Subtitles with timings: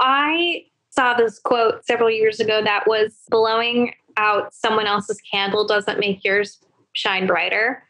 [0.00, 6.00] I saw this quote several years ago that was blowing out someone else's candle doesn't
[6.00, 6.58] make yours
[6.92, 7.82] shine brighter.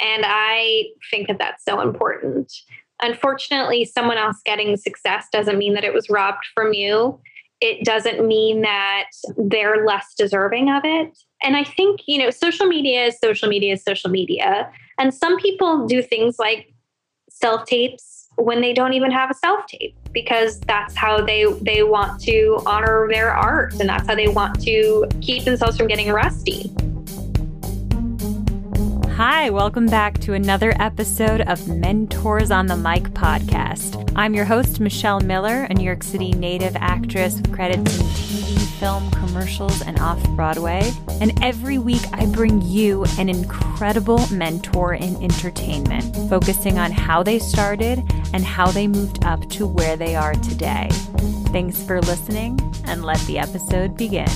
[0.00, 2.52] And I think that that's so important.
[3.02, 7.20] Unfortunately, someone else getting success doesn't mean that it was robbed from you.
[7.60, 11.16] It doesn't mean that they're less deserving of it.
[11.42, 14.70] And I think, you know, social media is social media is social media.
[14.98, 16.72] And some people do things like
[17.30, 21.82] self tapes when they don't even have a self tape because that's how they they
[21.82, 26.10] want to honor their art and that's how they want to keep themselves from getting
[26.10, 26.72] rusty.
[29.16, 34.12] Hi, welcome back to another episode of Mentors on the Mic podcast.
[34.16, 38.63] I'm your host, Michelle Miller, a New York City native actress with credits in TV,
[38.80, 40.92] film, commercials, and off Broadway.
[41.20, 47.38] And every week, I bring you an incredible mentor in entertainment, focusing on how they
[47.38, 48.00] started
[48.32, 50.88] and how they moved up to where they are today.
[51.48, 54.28] Thanks for listening, and let the episode begin.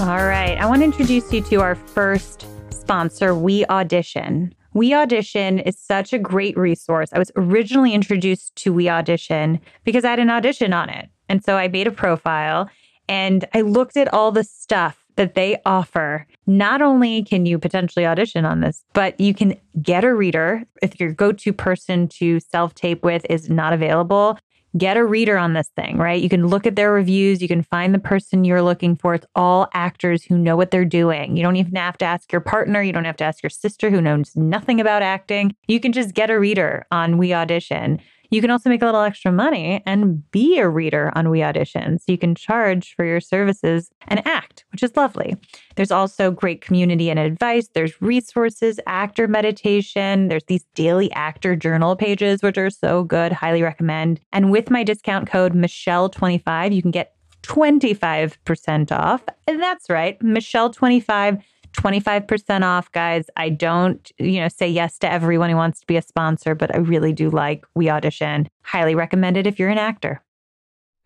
[0.00, 0.56] All right.
[0.58, 4.54] I want to introduce you to our first sponsor, We Audition.
[4.72, 7.10] We Audition is such a great resource.
[7.12, 11.08] I was originally introduced to We Audition because I had an audition on it.
[11.28, 12.70] And so I made a profile
[13.08, 16.26] and I looked at all the stuff that they offer.
[16.46, 20.98] Not only can you potentially audition on this, but you can get a reader if
[21.00, 24.38] your go to person to self tape with is not available
[24.76, 26.22] get a reader on this thing, right?
[26.22, 29.14] You can look at their reviews, you can find the person you're looking for.
[29.14, 31.36] It's all actors who know what they're doing.
[31.36, 33.90] You don't even have to ask your partner, you don't have to ask your sister
[33.90, 35.54] who knows nothing about acting.
[35.66, 38.00] You can just get a reader on We Audition.
[38.30, 41.98] You can also make a little extra money and be a reader on We Audition.
[41.98, 45.36] So you can charge for your services and act, which is lovely.
[45.74, 47.68] There's also great community and advice.
[47.74, 50.28] There's resources, actor meditation.
[50.28, 53.32] There's these daily actor journal pages, which are so good.
[53.32, 54.20] Highly recommend.
[54.32, 59.24] And with my discount code Michelle25, you can get 25% off.
[59.46, 63.26] That's right, Michelle25 25% off, guys.
[63.36, 66.74] I don't, you know, say yes to everyone who wants to be a sponsor, but
[66.74, 68.48] I really do like We Audition.
[68.62, 70.22] Highly recommend it if you're an actor.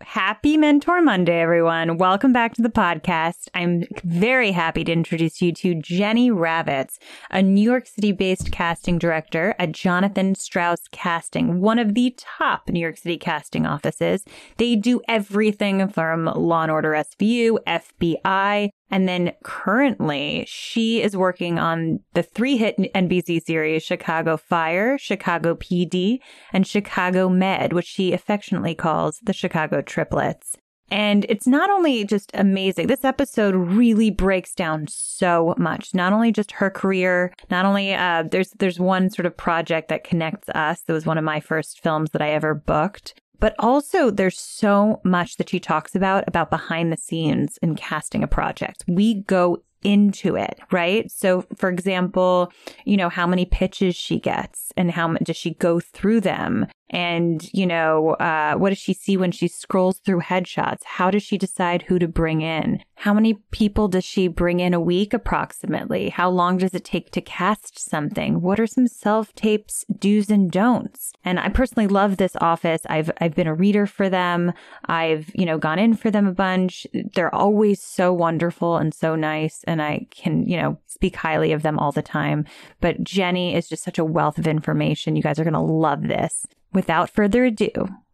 [0.03, 1.97] Happy Mentor Monday, everyone.
[1.97, 3.49] Welcome back to the podcast.
[3.55, 6.99] I'm very happy to introduce you to Jenny Ravitz,
[7.31, 12.69] a New York City based casting director at Jonathan Strauss Casting, one of the top
[12.69, 14.25] New York City casting offices.
[14.59, 21.59] They do everything from Law and Order SVU, FBI, and then currently, she is working
[21.59, 26.19] on the three hit NBC series Chicago Fire, Chicago PD,
[26.53, 30.57] and Chicago Med, which she affectionately calls the Chicago Triplets.
[30.91, 35.95] And it's not only just amazing, this episode really breaks down so much.
[35.95, 40.05] Not only just her career, not only uh, there's there's one sort of project that
[40.05, 40.83] connects us.
[40.83, 43.19] That was one of my first films that I ever booked.
[43.45, 48.23] But also, there's so much that she talks about about behind the scenes in casting
[48.23, 48.87] a project.
[48.89, 51.11] We go into it, right?
[51.11, 52.51] So, for example,
[52.87, 56.69] you know, how many pitches she gets and how does she go through them?
[56.95, 60.85] And, you know, uh, what does she see when she scrolls through headshots?
[60.85, 62.85] How does she decide who to bring in?
[62.95, 66.11] How many people does she bring in a week approximately?
[66.11, 68.41] How long does it take to cast something?
[68.41, 71.13] What are some self tapes do's and don'ts?
[71.25, 72.83] And I personally love this office.
[72.89, 74.53] I've I've been a reader for them.
[74.85, 76.87] I've, you know, gone in for them a bunch.
[77.17, 81.63] They're always so wonderful and so nice and I can, you know, speak highly of
[81.63, 82.45] them all the time.
[82.81, 85.17] But Jenny is just such a wealth of information.
[85.17, 86.47] You guys are going to love this.
[86.75, 87.71] Without further ado,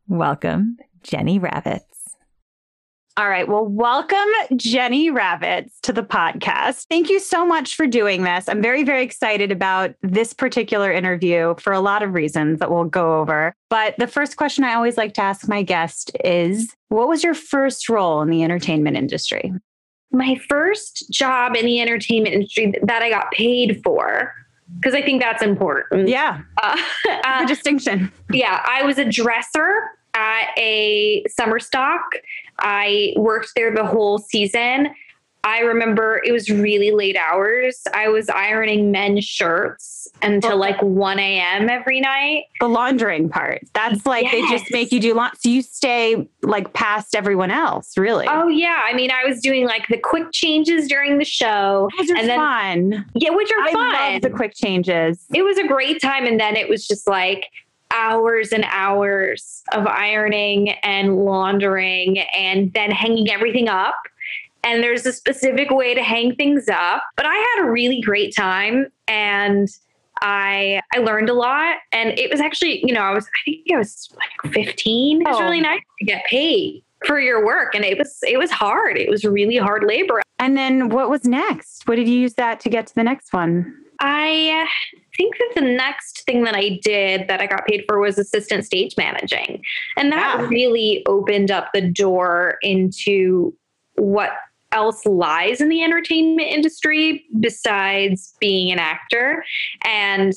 [0.06, 1.80] welcome Jenny Ravitz.
[3.16, 3.48] All right.
[3.48, 4.18] Well, welcome
[4.54, 6.84] Jenny Ravitz to the podcast.
[6.90, 8.50] Thank you so much for doing this.
[8.50, 12.84] I'm very, very excited about this particular interview for a lot of reasons that we'll
[12.84, 13.54] go over.
[13.70, 17.34] But the first question I always like to ask my guest is What was your
[17.34, 19.54] first role in the entertainment industry?
[20.12, 24.34] My first job in the entertainment industry that I got paid for
[24.76, 26.08] because I think that's important.
[26.08, 26.42] Yeah.
[26.62, 26.76] Uh,
[27.24, 28.12] uh, distinction.
[28.30, 28.64] Yeah.
[28.66, 32.02] I was a dresser at a summer stock.
[32.58, 34.88] I worked there the whole season.
[35.44, 37.82] I remember it was really late hours.
[37.94, 41.70] I was ironing men's shirts until like 1 a.m.
[41.70, 42.44] every night.
[42.60, 43.62] The laundering part.
[43.72, 44.32] That's like yes.
[44.32, 45.40] they just make you do lot.
[45.40, 48.26] So you stay like past everyone else, really.
[48.28, 48.82] Oh yeah.
[48.84, 51.88] I mean, I was doing like the quick changes during the show.
[51.98, 53.06] Those are and then, fun.
[53.14, 53.92] Yeah, which are I fun.
[53.92, 55.24] love the quick changes.
[55.32, 56.26] It was a great time.
[56.26, 57.46] And then it was just like
[57.92, 63.96] hours and hours of ironing and laundering and then hanging everything up
[64.64, 67.02] and there's a specific way to hang things up.
[67.16, 69.68] But I had a really great time and
[70.22, 73.66] I I learned a lot, and it was actually you know I was I think
[73.72, 74.08] I was
[74.44, 75.22] like 15.
[75.22, 75.42] It was Oh.
[75.44, 78.98] really nice to get paid for your work, and it was it was hard.
[78.98, 80.20] It was really hard labor.
[80.38, 81.86] And then what was next?
[81.88, 83.74] What did you use that to get to the next one?
[84.02, 87.98] I uh, think that the next thing that I did that I got paid for
[88.00, 89.62] was assistant stage managing.
[89.98, 93.54] And that really opened up the door into
[93.96, 94.30] what
[94.72, 99.44] else lies in the entertainment industry besides being an actor.
[99.82, 100.32] And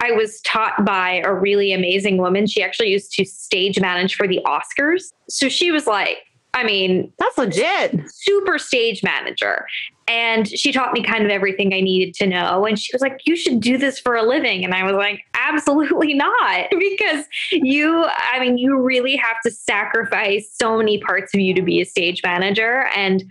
[0.00, 2.46] I was taught by a really amazing woman.
[2.46, 5.12] She actually used to stage manage for the Oscars.
[5.28, 6.18] So she was like,
[6.54, 7.98] I mean, That's legit.
[8.10, 9.66] super stage manager.
[10.06, 12.66] And she taught me kind of everything I needed to know.
[12.66, 14.64] And she was like, You should do this for a living.
[14.64, 16.66] And I was like, Absolutely not.
[16.70, 21.62] Because you, I mean, you really have to sacrifice so many parts of you to
[21.62, 22.86] be a stage manager.
[22.94, 23.24] And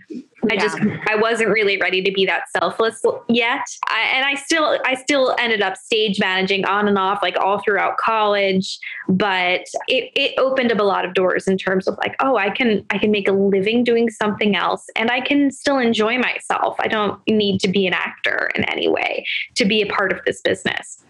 [0.50, 0.78] I just
[1.08, 3.64] I wasn't really ready to be that selfless yet.
[3.88, 7.60] I, and I still I still ended up stage managing on and off like all
[7.60, 8.78] throughout college,
[9.08, 12.50] but it it opened up a lot of doors in terms of like, oh, I
[12.50, 16.76] can I can make a living doing something else and I can still enjoy myself.
[16.80, 19.24] I don't need to be an actor in any way
[19.54, 21.04] to be a part of this business.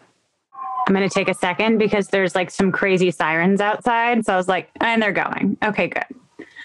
[0.87, 4.26] I'm going to take a second because there's like some crazy sirens outside.
[4.26, 5.56] So I was like, and they're going.
[5.62, 6.05] Okay, good.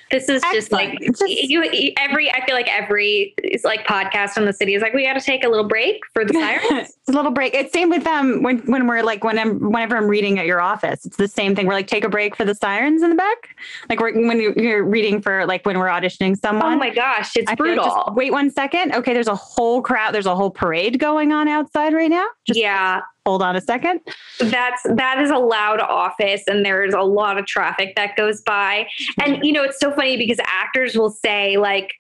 [0.10, 1.64] This is just like Just- you,
[1.98, 5.14] every I feel like every it's like podcast in the city is like we got
[5.14, 6.34] to take a little break for the
[6.70, 6.90] sirens.
[6.98, 7.54] it's a little break.
[7.54, 10.62] It's same with um when when we're like when I'm whenever I'm reading at your
[10.62, 11.66] office, it's the same thing.
[11.66, 13.56] We're like take a break for the sirens in the back.
[13.90, 16.74] Like we're when you- you're reading for like when we're auditioning someone.
[16.74, 17.86] Oh my gosh, it's I like brutal.
[17.86, 18.94] just wait one second.
[18.96, 20.14] Okay, there's a whole crowd.
[20.14, 22.26] There's a whole parade going on outside right now.
[22.46, 24.00] Just yeah, hold on a second.
[24.40, 28.88] that's that is a loud office and there's a lot of traffic that goes by.
[29.22, 31.94] And you know, it's so funny because actors will say like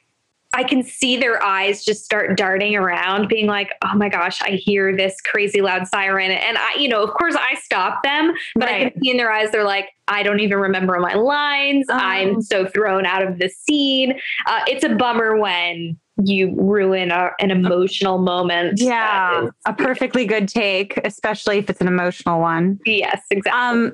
[0.53, 4.51] I can see their eyes just start darting around, being like, oh my gosh, I
[4.51, 6.31] hear this crazy loud siren.
[6.31, 9.29] And I, you know, of course I stop them, but I can see in their
[9.29, 11.85] eyes, they're like, I don't even remember my lines.
[11.89, 11.95] Oh.
[11.95, 14.17] I'm so thrown out of the scene.
[14.45, 18.79] Uh, it's a bummer when you ruin a, an emotional moment.
[18.81, 22.79] Yeah, is- a perfectly good take, especially if it's an emotional one.
[22.85, 23.59] yes, exactly.
[23.59, 23.93] Um,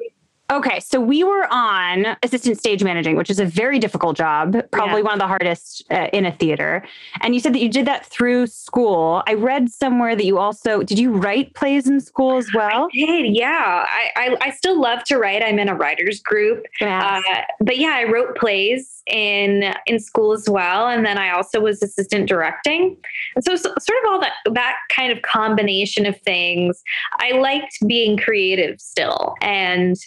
[0.52, 4.98] okay, so we were on assistant stage managing, which is a very difficult job, probably
[4.98, 5.06] Yeah.
[5.06, 6.84] one of the hardest uh, in a theater.
[7.22, 9.24] And you said that you did that through school.
[9.26, 12.88] I read somewhere that you also did you write plays in school as well?
[12.94, 13.86] I did, yeah.
[13.88, 15.42] I, I, I still love to write.
[15.44, 16.66] I'm in a writers group.
[16.82, 17.22] Uh,
[17.60, 21.82] but yeah, I wrote plays in in school as well, and then I also was
[21.84, 22.96] assistant directing.
[23.36, 26.82] And so, so sort of all that that kind of combination of things.
[27.20, 29.98] I liked being creative still, and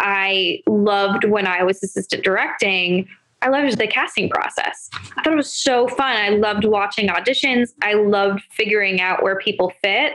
[0.00, 3.08] I loved when I was assistant directing.
[3.40, 4.90] I loved the casting process.
[5.16, 6.16] I thought it was so fun.
[6.16, 7.68] I loved watching auditions.
[7.82, 10.14] I loved figuring out where people fit.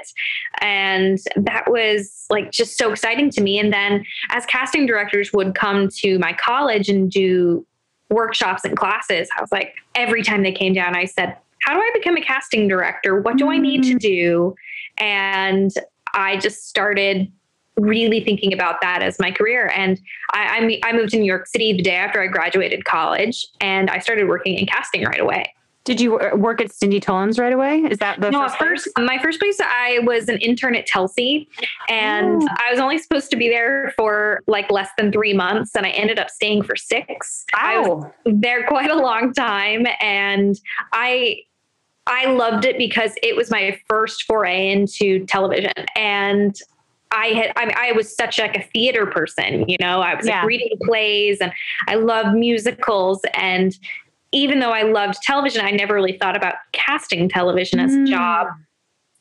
[0.60, 3.60] And that was like just so exciting to me.
[3.60, 7.66] And then as casting directors would come to my college and do
[8.10, 11.80] workshops and classes, I was like, every time they came down, I said, How do
[11.80, 13.22] I become a casting director?
[13.22, 14.00] What do I need to mm.
[14.00, 14.56] do?
[14.98, 15.72] And
[16.14, 17.32] I just started
[17.78, 19.72] really thinking about that as my career.
[19.76, 20.00] And
[20.32, 23.90] I, I, I moved to New York City the day after I graduated college, and
[23.90, 25.54] I started working in casting right away.
[25.86, 27.80] Did you work at Cindy Tolan's right away?
[27.80, 31.48] Is that the no, first first, my first place, I was an intern at Telsey,
[31.90, 32.48] and Oh.
[32.58, 35.90] I was only supposed to be there for like less than three months, and I
[35.90, 37.44] ended up staying for six.
[37.54, 40.58] I was there quite a long time, and
[40.94, 41.40] I
[42.08, 46.56] I loved it because it was my first foray into television, and
[47.14, 50.02] I had I, mean, I was such like a theater person, you know.
[50.02, 50.40] I was Yeah.
[50.40, 51.54] like reading plays, and
[51.88, 53.78] I love musicals, and
[54.32, 58.08] even though I loved television, I never really thought about casting television as a Mm.
[58.08, 58.48] job.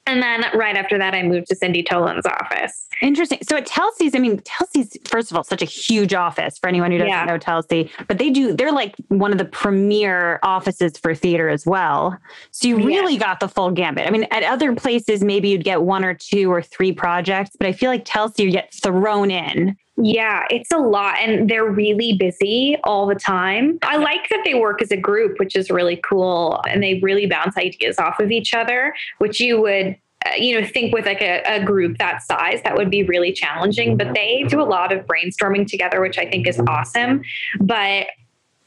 [0.06, 2.88] And then right after that, I moved to Cindy Tolan's office.
[3.00, 3.38] Interesting.
[3.48, 6.90] So at Telsey's, I mean, Telsey's first of all such a huge office for anyone
[6.90, 7.24] who doesn't Yeah.
[7.24, 11.64] know Telsey, but they do they're like one of the premier offices for theater as
[11.66, 12.18] well.
[12.50, 12.86] So you Yeah.
[12.86, 14.06] really got the full gambit.
[14.06, 17.66] I mean, at other places maybe you'd get one or two or three projects, but
[17.68, 19.76] I feel like Telsey you get thrown in.
[19.96, 23.78] Yeah, it's a lot and they're really busy all the time.
[23.82, 26.62] I like that they work as a group, which is really cool.
[26.68, 30.66] And they really bounce ideas off of each other, which you would, uh, you know,
[30.66, 33.98] think with like a, a group that size, that would be really challenging.
[33.98, 37.22] But they do a lot of brainstorming together, which I think is awesome.
[37.60, 38.06] But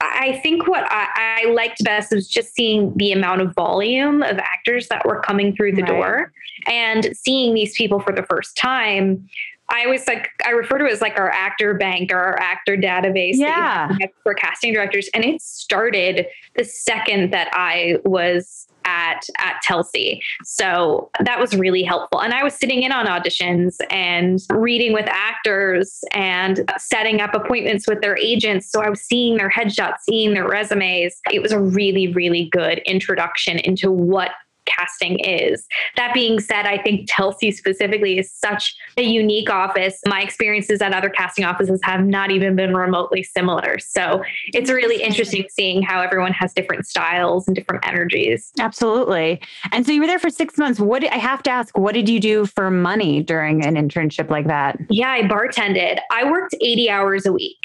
[0.01, 4.37] I think what I, I liked best was just seeing the amount of volume of
[4.37, 5.91] actors that were coming through the Right.
[5.91, 6.31] door
[6.67, 9.27] and seeing these people for the first time.
[9.75, 12.77] I always like, I refer to it as like our actor bank or our actor
[12.77, 13.89] database yeah.
[14.23, 15.09] for casting directors.
[15.13, 20.19] And it started the second that I was at at Telsey.
[20.43, 22.21] So that was really helpful.
[22.21, 27.87] And I was sitting in on auditions and reading with actors and setting up appointments
[27.87, 28.71] with their agents.
[28.71, 31.19] So I was seeing their headshots, seeing their resumes.
[31.31, 34.31] It was a really, really good introduction into what
[34.65, 35.65] casting is.
[35.95, 39.99] That being said, I think Telsey specifically is such a unique office.
[40.05, 43.79] My experiences at other casting offices have not even been remotely similar.
[43.79, 48.51] So it's really interesting seeing how everyone has different styles and different energies.
[48.59, 49.41] Absolutely.
[49.71, 50.79] And so you were there for six months.
[50.79, 54.47] What I have to ask, what did you do for money during an internship like
[54.47, 54.77] that?
[54.89, 55.99] Yeah, I bartended.
[56.11, 57.59] I worked 80 hours a week.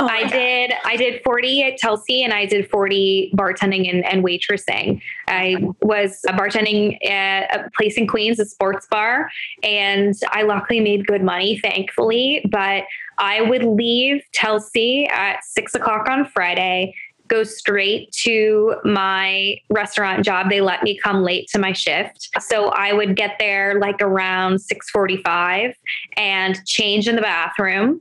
[0.00, 0.30] Oh I God.
[0.30, 5.00] did I did 40 at Telsey and I did 40 bartending and, and waitressing.
[5.28, 9.30] I was bartending at a place in Queens, a sports bar,
[9.62, 12.42] and I luckily made good money, thankfully.
[12.50, 12.84] But
[13.18, 16.94] I would leave Telsey at six o'clock on Friday,
[17.28, 20.48] go straight to my restaurant job.
[20.48, 22.30] They let me come late to my shift.
[22.40, 25.74] So I would get there like around 6:45
[26.16, 28.00] and change in the bathroom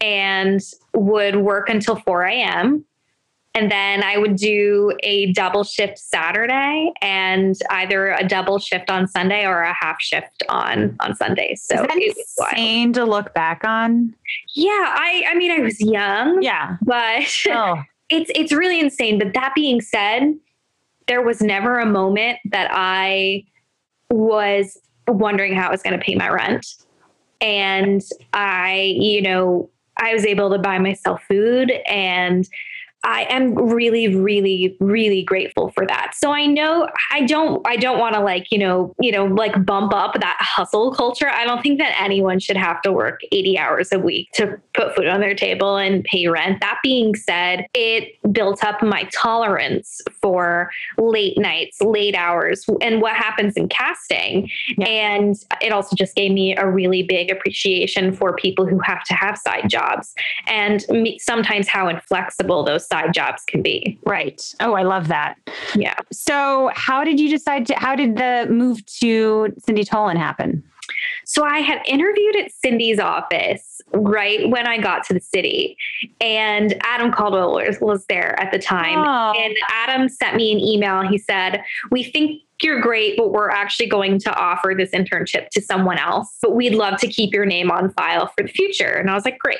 [0.00, 0.60] and
[0.94, 2.84] would work until 4 a.m.
[3.54, 9.08] And then I would do a double shift Saturday and either a double shift on
[9.08, 11.62] Sunday or a half shift on on Sundays.
[11.64, 14.14] So it's insane to look back on.
[14.54, 16.42] Yeah, I I mean I was young.
[16.42, 16.76] Yeah.
[16.82, 17.82] But oh.
[18.10, 19.18] it's it's really insane.
[19.18, 20.34] But that being said,
[21.06, 23.44] there was never a moment that I
[24.10, 26.66] was wondering how I was going to pay my rent.
[27.40, 32.48] And I, you know, I was able to buy myself food and
[33.06, 36.12] I am really, really, really grateful for that.
[36.16, 39.64] So I know I don't, I don't want to like, you know, you know, like
[39.64, 41.28] bump up that hustle culture.
[41.28, 44.96] I don't think that anyone should have to work 80 hours a week to put
[44.96, 46.60] food on their table and pay rent.
[46.60, 53.14] That being said, it built up my tolerance for late nights, late hours, and what
[53.14, 54.50] happens in casting.
[54.76, 54.86] Yeah.
[54.86, 59.14] And it also just gave me a really big appreciation for people who have to
[59.14, 60.12] have side jobs
[60.48, 60.84] and
[61.18, 63.98] sometimes how inflexible those side jobs can be.
[64.04, 64.42] Right.
[64.60, 65.36] Oh, I love that.
[65.74, 65.94] Yeah.
[66.12, 70.62] So, how did you decide to, how did the move to Cindy Tolan happen?
[71.24, 75.76] So, I had interviewed at Cindy's office right when I got to the city,
[76.20, 78.98] and Adam Caldwell was, was there at the time.
[78.98, 79.38] Oh.
[79.38, 81.02] And Adam sent me an email.
[81.02, 85.60] He said, We think you're great, but we're actually going to offer this internship to
[85.60, 86.38] someone else.
[86.40, 88.92] But we'd love to keep your name on file for the future.
[88.92, 89.58] And I was like, great.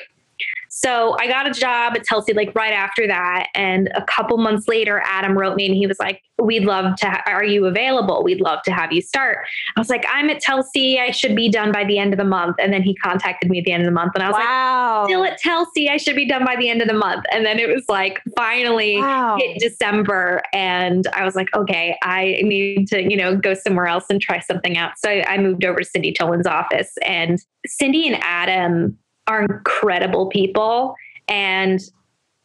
[0.77, 3.47] So I got a job at Telsey like right after that.
[3.55, 7.09] And a couple months later, Adam wrote me and he was like, We'd love to,
[7.09, 8.23] ha- are you available?
[8.23, 9.39] We'd love to have you start.
[9.75, 10.99] I was like, I'm at Telsey.
[10.99, 12.57] I should be done by the end of the month.
[12.61, 14.11] And then he contacted me at the end of the month.
[14.13, 14.99] And I was wow.
[14.99, 15.89] like, Still at Telsey.
[15.89, 17.25] I should be done by the end of the month.
[17.31, 19.35] And then it was like finally wow.
[19.39, 20.43] hit December.
[20.53, 24.41] And I was like, Okay, I need to, you know, go somewhere else and try
[24.41, 24.91] something out.
[24.99, 26.93] So I moved over to Cindy Tolan's office.
[27.03, 28.95] And Cindy and Adam,
[29.27, 30.95] are incredible people
[31.27, 31.81] and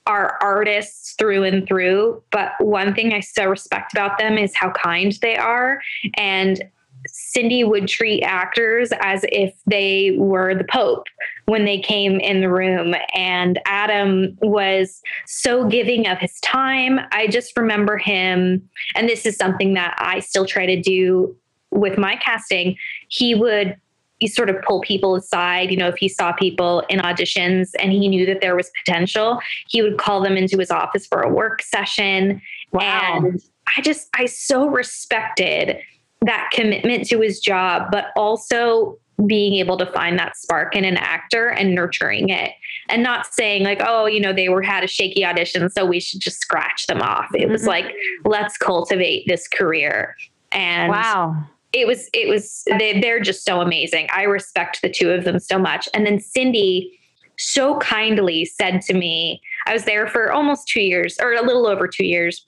[0.06, 2.22] are artists through and through.
[2.30, 5.80] But one thing I so respect about them is how kind they are.
[6.14, 6.62] And
[7.06, 11.06] Cindy would treat actors as if they were the Pope
[11.46, 12.94] when they came in the room.
[13.14, 17.00] And Adam was so giving of his time.
[17.10, 21.36] I just remember him, and this is something that I still try to do
[21.70, 22.76] with my casting.
[23.08, 23.76] He would
[24.26, 25.70] sort of pull people aside.
[25.70, 29.40] You know, if he saw people in auditions and he knew that there was potential,
[29.68, 32.40] he would call them into his office for a work session.
[32.72, 33.20] Wow.
[33.24, 33.42] And
[33.76, 35.78] I just, I so respected
[36.22, 40.96] that commitment to his job, but also being able to find that spark in an
[40.96, 42.52] actor and nurturing it
[42.88, 46.00] and not saying like oh you know they were had a shaky audition so we
[46.00, 47.70] should just scratch them off it was mm-hmm.
[47.70, 50.16] like let's cultivate this career
[50.50, 51.36] and wow
[51.72, 54.08] it was it was they, they're just so amazing.
[54.12, 55.88] I respect the two of them so much.
[55.94, 56.98] And then cindy
[57.38, 61.66] so kindly said to me i was there for almost two years or a little
[61.66, 62.46] over two years.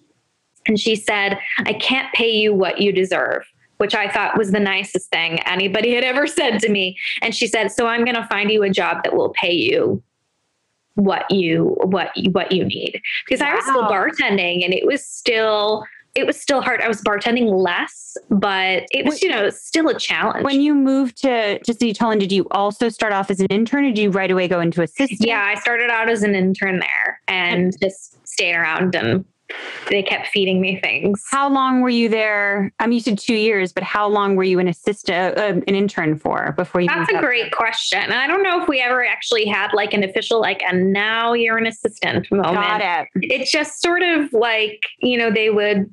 [0.66, 3.45] And she said i can't pay you what you deserve
[3.78, 6.99] which i thought was the nicest thing anybody had ever said to me.
[7.23, 10.02] And she said so i'm going to find you a job that will pay you
[10.97, 13.00] what you what you what you need.
[13.26, 13.52] Because wow.
[13.52, 16.80] i was still bartending and it was still it was still hard.
[16.80, 20.44] I was bartending less, but it was, you know, still a challenge.
[20.44, 23.85] When you moved to to Cindy Tolan, did you also start off as an intern
[23.85, 25.26] or did you right away go into assistant?
[25.26, 29.25] Yeah, I started out as an intern there and just stayed around and
[29.90, 31.23] they kept feeding me things.
[31.30, 32.73] How long were you there?
[32.78, 35.75] I mean, used to two years, but how long were you an assistant, uh, an
[35.75, 36.88] intern for before you?
[36.88, 38.00] That's a great question.
[38.00, 41.35] And I don't know if we ever actually had like an official, like, and now
[41.35, 42.54] you're an assistant moment.
[42.54, 43.09] Got it.
[43.16, 45.92] It's just sort of like, you know, they would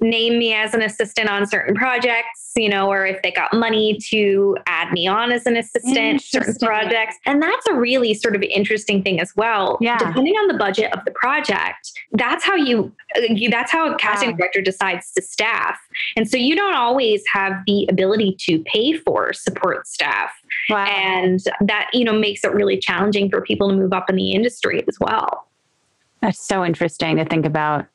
[0.00, 3.98] name me as an assistant on certain projects, you know, or if they got money
[4.10, 7.16] to add me on as an assistant certain projects.
[7.24, 9.78] And that's a really sort of interesting thing as well.
[9.80, 9.96] Yeah.
[9.96, 13.96] Depending on the budget of the project, that's how you, uh, you that's how a
[13.96, 14.36] casting Wow.
[14.36, 15.78] director decides to staff.
[16.16, 20.30] And so you don't always have the ability to pay for support staff.
[20.68, 20.84] Wow.
[20.84, 24.32] And that, you know, makes it really challenging for people to move up in the
[24.32, 25.46] industry as well.
[26.20, 27.86] That's so interesting to think about.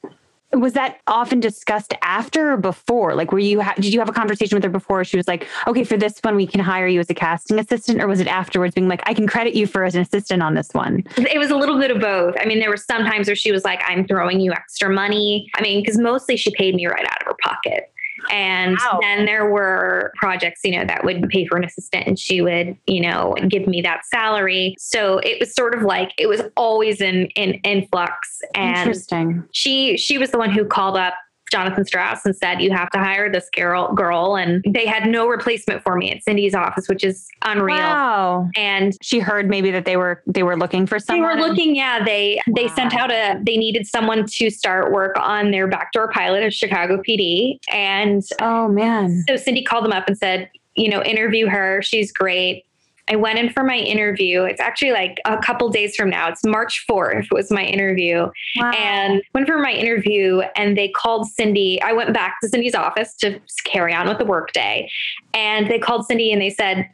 [0.54, 3.16] Was that often discussed after or before?
[3.16, 5.04] Like, were you ha- did you have a conversation with her before?
[5.04, 8.02] She was like, "Okay, for this one, we can hire you as a casting assistant,"
[8.02, 10.54] or was it afterwards, being like, "I can credit you for as an assistant on
[10.54, 11.04] this one"?
[11.18, 12.36] It was a little bit of both.
[12.40, 15.50] I mean, there were some times where she was like, I'm throwing you extra money.
[15.56, 17.92] I mean, because mostly she paid me right out of her pocket.
[18.30, 19.00] And Wow.
[19.02, 22.78] then there were projects, you know, that would pay for an assistant and she would,
[22.88, 24.76] you know, give me that salary.
[24.78, 28.42] So it was sort of like it was always in in influx.
[28.56, 29.44] And Interesting.
[29.52, 31.14] she she was the one who called up
[31.52, 34.36] Jonathan Strauss and said, You have to hire this girl girl.
[34.36, 37.78] And they had no replacement for me at Cindy's office, which is unreal.
[37.78, 38.50] Wow.
[38.56, 41.28] And She heard maybe that they were they were looking for someone.
[41.28, 42.04] they were looking, yeah.
[42.04, 46.44] They they sent out a they needed someone to start work on their backdoor pilot
[46.44, 47.60] of Chicago PD.
[47.72, 49.24] And oh man.
[49.28, 51.82] so Cindy called them up and said, you know, interview her.
[51.82, 52.66] She's great.
[53.12, 54.44] I went in for my interview.
[54.44, 56.30] It's actually like a couple days from now.
[56.30, 58.30] It's March 4th was my interview.
[58.56, 58.72] Wow.
[58.72, 61.82] And went for my interview and they called Cindy.
[61.82, 64.90] I went back to Cindy's office to carry on with the workday.
[65.34, 66.90] And they called Cindy and they said,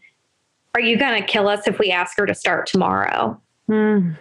[0.74, 3.40] Are you going to kill us if we ask her to start tomorrow?
[3.68, 4.14] Hmm.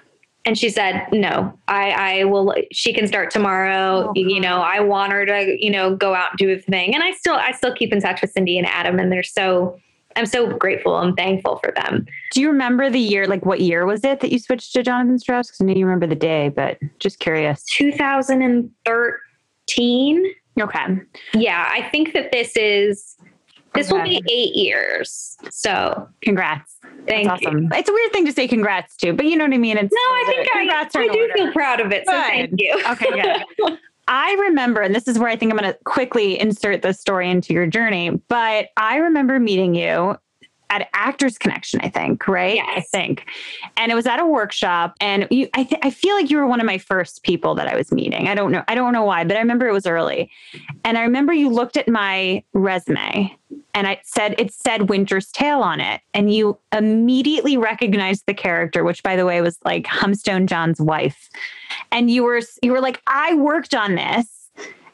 [0.45, 4.11] And she said, no, I, I will, she can start tomorrow.
[4.11, 6.95] Oh, you know, I want her to, you know, go out and do the thing.
[6.95, 9.77] And I still, I still keep in touch with Cindy and Adam and they're so,
[10.17, 12.07] I'm so grateful and thankful for them.
[12.33, 13.27] Do you remember the year?
[13.27, 15.49] Like, what year was it that you switched to Jonathan Strauss?
[15.49, 17.63] Because I know you remember the day, but just curious.
[17.77, 20.25] 2013.
[20.59, 20.87] Okay.
[21.35, 21.69] Yeah.
[21.71, 23.17] I think that this is,
[23.75, 25.37] this will be eight years.
[25.51, 26.77] So Congrats.
[27.07, 27.49] thank That's you.
[27.49, 27.69] awesome.
[27.75, 29.77] It's a weird thing to say congrats to, but you know what I mean?
[29.77, 31.33] It's No, I think I, I do order.
[31.35, 32.07] feel proud of it.
[32.07, 32.73] So thank you.
[32.91, 33.43] Okay, good.
[34.09, 37.31] I remember, and this is where I think I'm going to quickly insert this story
[37.31, 40.17] into your journey, but I remember meeting you
[40.71, 42.61] at Actors Connection, I think, right?
[42.67, 43.25] I think.
[43.77, 46.47] And it was at a workshop and you I th- I feel like you were
[46.47, 48.29] one of my first people that I was meeting.
[48.29, 50.31] I don't know I don't know why, but I remember it was early.
[50.85, 53.37] And I remember you looked at my resume
[53.77, 58.83] and I said it said Winter's Tale on it and you immediately recognized the character
[58.83, 61.29] which by the way was like Humpstone John's wife.
[61.93, 64.51] And you were you were like I worked on this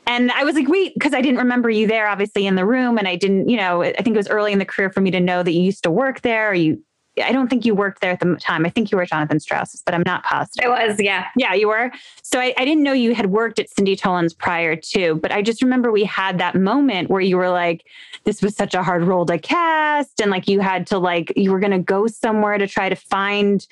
[0.06, 2.98] and I was like, wait, because I didn't remember you there, obviously, in the room.
[2.98, 5.12] And I didn't, you know, I think it was early in the career for me
[5.12, 6.52] to know that you used to work there.
[6.52, 6.82] You,
[7.22, 8.64] I don't think you worked there at the time.
[8.64, 10.70] I think you were Jonathan Strauss's, but I'm not positive.
[10.70, 11.26] I was, yeah.
[11.36, 11.90] Yeah, you were.
[12.22, 15.42] So I, I didn't know you had worked at Cindy Tolan's prior to, but I
[15.42, 17.84] just remember we had that moment where you were like,
[18.24, 20.20] this was such a hard role to cast.
[20.20, 22.96] And like you had to like, you were going to go somewhere to try to
[22.96, 23.66] find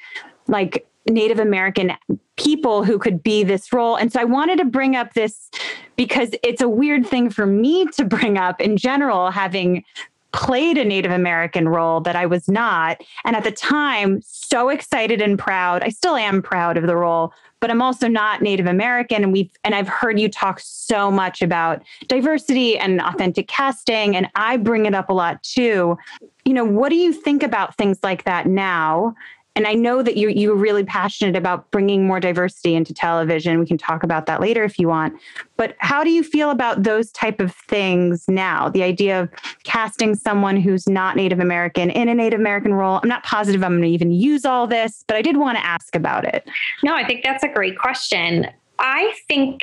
[0.47, 1.93] like Native American
[2.37, 3.97] people who could be this role.
[3.97, 5.51] And so I wanted to bring up this
[5.97, 9.85] because it's a weird thing for me to bring up in general, having
[10.33, 13.01] played a Native American role that I was not.
[13.25, 15.83] And at the time, so excited and proud.
[15.83, 19.23] I still am proud of the role, but I'm also not Native American.
[19.23, 24.17] And we've and I've heard you talk so much about diversity and authentic casting.
[24.17, 25.99] And I bring it up a lot too.
[26.45, 29.15] You know, what do you think about things like that now?
[29.61, 33.61] And I know that you you're really passionate about bringing more diversity into television.
[33.61, 35.21] We can talk about that later if you want.
[35.59, 38.71] But how do you feel about those type of things now?
[38.71, 39.29] The idea of
[39.65, 43.01] casting someone who's not Native American in a Native American role.
[43.03, 45.67] I'm not positive I'm going to even use all this, but I did want to
[45.67, 46.49] ask about it.
[46.83, 48.47] No, I think that's a great question.
[48.79, 49.61] I think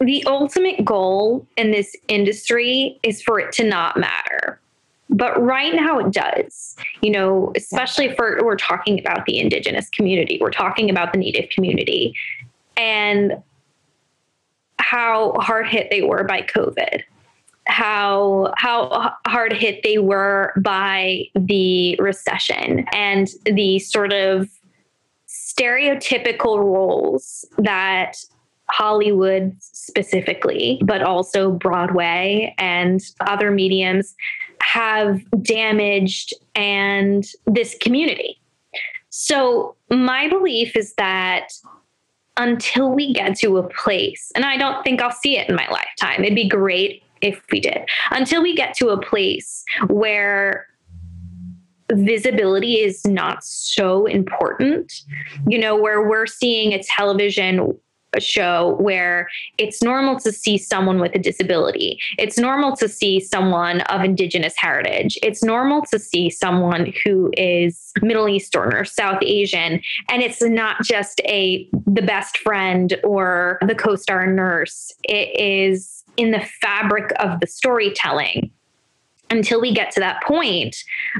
[0.00, 4.58] the ultimate goal in this industry is for it to not matter.
[5.08, 6.76] But right now it does.
[7.00, 11.48] You know, especially for we're talking about the indigenous community, we're talking about the native
[11.50, 12.14] community
[12.76, 13.42] and
[14.78, 17.02] how hard hit they were by COVID.
[17.68, 24.48] How how hard hit they were by the recession and the sort of
[25.26, 28.16] stereotypical roles that
[28.70, 34.14] Hollywood specifically, but also Broadway and other mediums
[34.66, 38.40] have damaged and this community.
[39.10, 41.52] So my belief is that
[42.36, 45.68] until we get to a place, and I don't think I'll see it in my
[45.68, 46.24] lifetime.
[46.24, 47.78] It'd be great if we did,
[48.10, 50.66] until we get to a place where
[51.92, 54.92] visibility is not so important,
[55.46, 57.78] you know, where we're seeing a television
[58.16, 61.98] a show where it's normal to see someone with a disability.
[62.18, 65.18] It's normal to see someone of indigenous heritage.
[65.22, 69.80] It's normal to see someone who is Middle Eastern or South Asian.
[70.08, 74.92] And it's not just a the best friend or the co-star nurse.
[75.04, 78.50] It is in the fabric of the storytelling
[79.30, 80.76] until we get to that point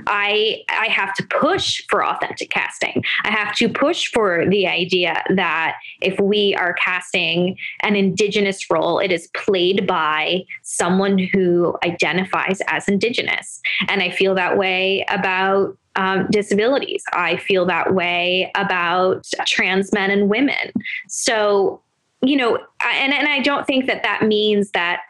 [0.07, 3.03] i i have to push for authentic casting.
[3.25, 8.99] I have to push for the idea that if we are casting an indigenous role
[8.99, 13.61] it is played by someone who identifies as indigenous.
[13.89, 17.03] And i feel that way about um, disabilities.
[17.15, 20.73] I feel that way about trans men and women.
[21.09, 21.83] So
[22.23, 25.01] you know and, and i don't think that that means that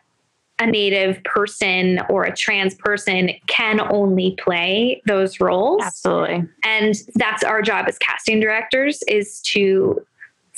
[0.59, 5.83] a native person or a trans person can only play those roles.
[5.83, 6.45] Absolutely.
[6.65, 10.05] And that's our job as casting directors is to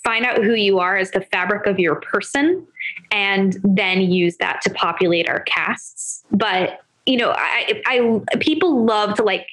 [0.05, 2.65] find out who you are as the fabric of your person
[3.11, 6.23] and then use that to populate our casts.
[6.31, 9.49] But, you know, I, I people love to like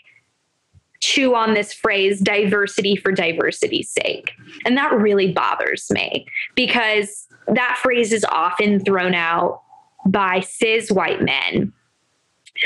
[1.00, 4.32] chew on this phrase diversity for diversity's sake.
[4.66, 9.62] And that really bothers me because that phrase is often thrown out
[10.06, 11.74] by cis white men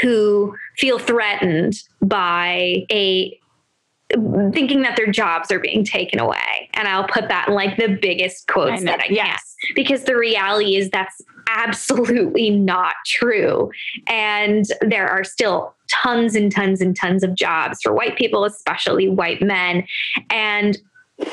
[0.01, 3.39] who feel threatened by a
[4.53, 6.69] thinking that their jobs are being taken away.
[6.73, 9.55] And I'll put that in like the biggest quotes I that I yes.
[9.65, 9.75] can.
[9.75, 13.69] Because the reality is that's absolutely not true.
[14.07, 19.09] And there are still tons and tons and tons of jobs for white people, especially
[19.09, 19.85] white men.
[20.29, 20.77] And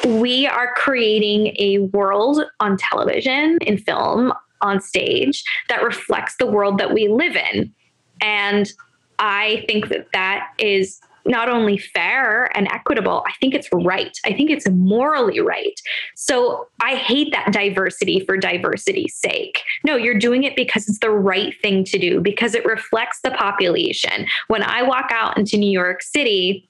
[0.07, 4.33] we are creating a world on television, in film,
[4.67, 7.73] on stage that reflects the world that we live in.
[8.21, 8.71] And
[9.19, 14.17] I think that that is not only fair and equitable, I think it's right.
[14.25, 15.79] I think it's morally right.
[16.15, 19.61] So I hate that diversity for diversity's sake.
[19.85, 23.33] No, you're doing it because it's the right thing to do, because it reflects the
[23.33, 24.27] population.
[24.47, 26.69] When I walk out into New York City,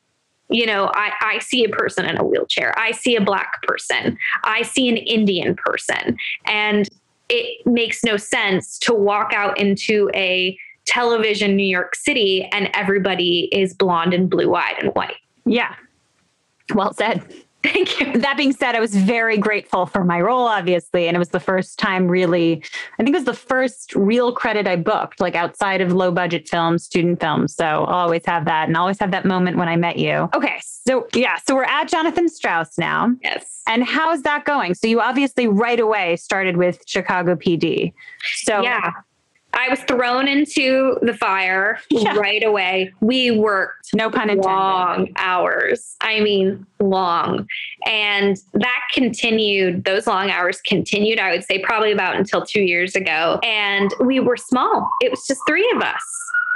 [0.48, 2.72] you know, I, I see a person in a wheelchair.
[2.78, 4.16] I see a black person.
[4.44, 6.16] I see an Indian person.
[6.46, 6.88] And
[7.28, 13.48] it makes no sense to walk out into a television New York City and everybody
[13.52, 15.16] is blonde and blue eyed and white.
[15.44, 15.74] Yeah.
[16.74, 17.22] Well said.
[17.72, 18.12] Thank you.
[18.20, 21.08] That being said, I was very grateful for my role, obviously.
[21.08, 22.62] And it was the first time, really,
[22.98, 26.48] I think it was the first real credit I booked, like outside of low budget
[26.48, 27.54] films, student films.
[27.56, 28.68] So I'll always have that.
[28.68, 30.28] And I always have that moment when I met you.
[30.34, 30.60] Okay.
[30.62, 31.38] So, yeah.
[31.44, 33.12] So we're at Jonathan Strauss now.
[33.22, 33.62] Yes.
[33.66, 34.74] And how's that going?
[34.74, 37.92] So you obviously right away started with Chicago PD.
[38.36, 38.92] So, yeah.
[39.52, 42.14] I was thrown into the fire yeah.
[42.16, 42.92] right away.
[43.00, 45.96] We worked no pun intended long hours.
[46.00, 47.48] I mean, long.
[47.86, 52.94] And that continued, those long hours continued, I would say, probably about until two years
[52.94, 53.40] ago.
[53.42, 54.90] And we were small.
[55.00, 56.04] It was just three of us.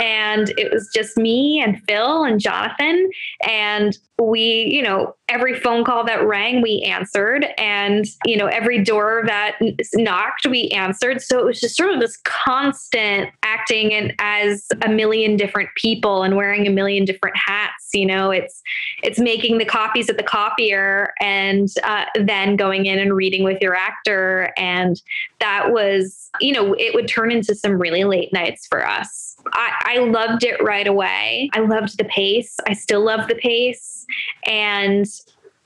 [0.01, 3.11] And it was just me and Phil and Jonathan.
[3.47, 7.47] And we, you know, every phone call that rang, we answered.
[7.57, 9.57] And, you know, every door that
[9.95, 11.23] knocked, we answered.
[11.23, 16.23] So it was just sort of this constant acting and as a million different people
[16.23, 17.89] and wearing a million different hats.
[17.95, 18.63] You know, it's
[19.03, 23.59] it's making the copies at the copier and uh, then going in and reading with
[23.61, 24.53] your actor.
[24.57, 25.01] And
[25.41, 29.30] that was, you know, it would turn into some really late nights for us.
[29.53, 31.51] I, I loved it right away.
[31.55, 32.57] I loved the pace.
[32.67, 34.07] I still love the pace.
[34.47, 35.07] And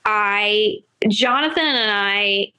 [0.05, 2.51] I, Jonathan and I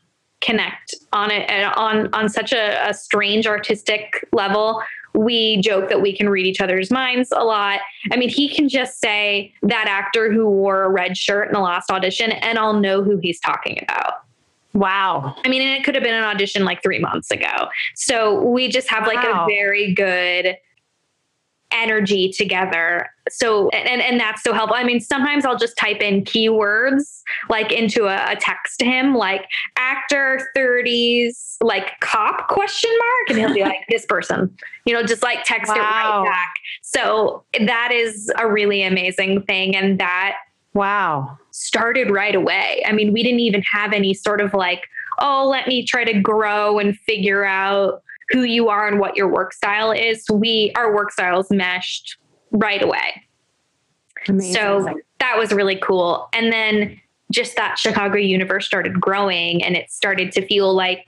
[0.42, 4.82] connect on it on on such a, a strange artistic level
[5.16, 7.80] we joke that we can read each other's minds a lot.
[8.12, 11.60] I mean, he can just say that actor who wore a red shirt in the
[11.60, 14.14] last audition, and I'll know who he's talking about.
[14.74, 15.34] Wow.
[15.42, 17.68] I mean, and it could have been an audition like three months ago.
[17.94, 19.44] So we just have like wow.
[19.44, 20.58] a very good
[21.72, 23.08] energy together.
[23.28, 24.76] So and and that's so helpful.
[24.76, 29.14] I mean, sometimes I'll just type in keywords like into a, a text to him,
[29.14, 35.02] like actor 30s, like cop question mark, and he'll be like, this person, you know,
[35.02, 35.76] just like text wow.
[35.76, 36.54] it right back.
[36.82, 39.74] So that is a really amazing thing.
[39.74, 40.36] And that
[40.74, 42.82] wow started right away.
[42.86, 44.82] I mean, we didn't even have any sort of like,
[45.18, 49.28] oh, let me try to grow and figure out who you are and what your
[49.28, 50.24] work style is.
[50.32, 52.16] We our work styles meshed
[52.50, 53.22] right away.
[54.28, 54.52] Amazing.
[54.52, 56.28] So that was really cool.
[56.32, 57.00] And then
[57.32, 61.04] just that Chicago universe started growing and it started to feel like,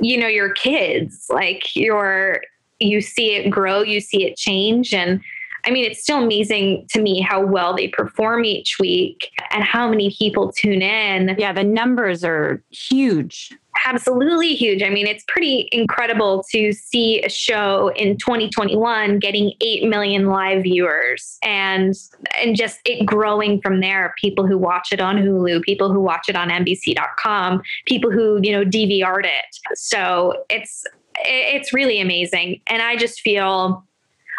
[0.00, 2.40] you know, your kids, like you're,
[2.78, 4.94] you see it grow, you see it change.
[4.94, 5.20] And
[5.66, 9.88] I mean, it's still amazing to me how well they perform each week and how
[9.90, 11.36] many people tune in.
[11.38, 13.52] Yeah, the numbers are huge
[13.84, 14.82] absolutely huge.
[14.82, 20.62] I mean, it's pretty incredible to see a show in 2021 getting 8 million live
[20.62, 21.94] viewers and
[22.40, 24.14] and just it growing from there.
[24.18, 28.52] People who watch it on Hulu, people who watch it on NBC.com, people who, you
[28.52, 29.58] know, DVR'd it.
[29.74, 30.84] So it's
[31.24, 32.60] it's really amazing.
[32.66, 33.84] And I just feel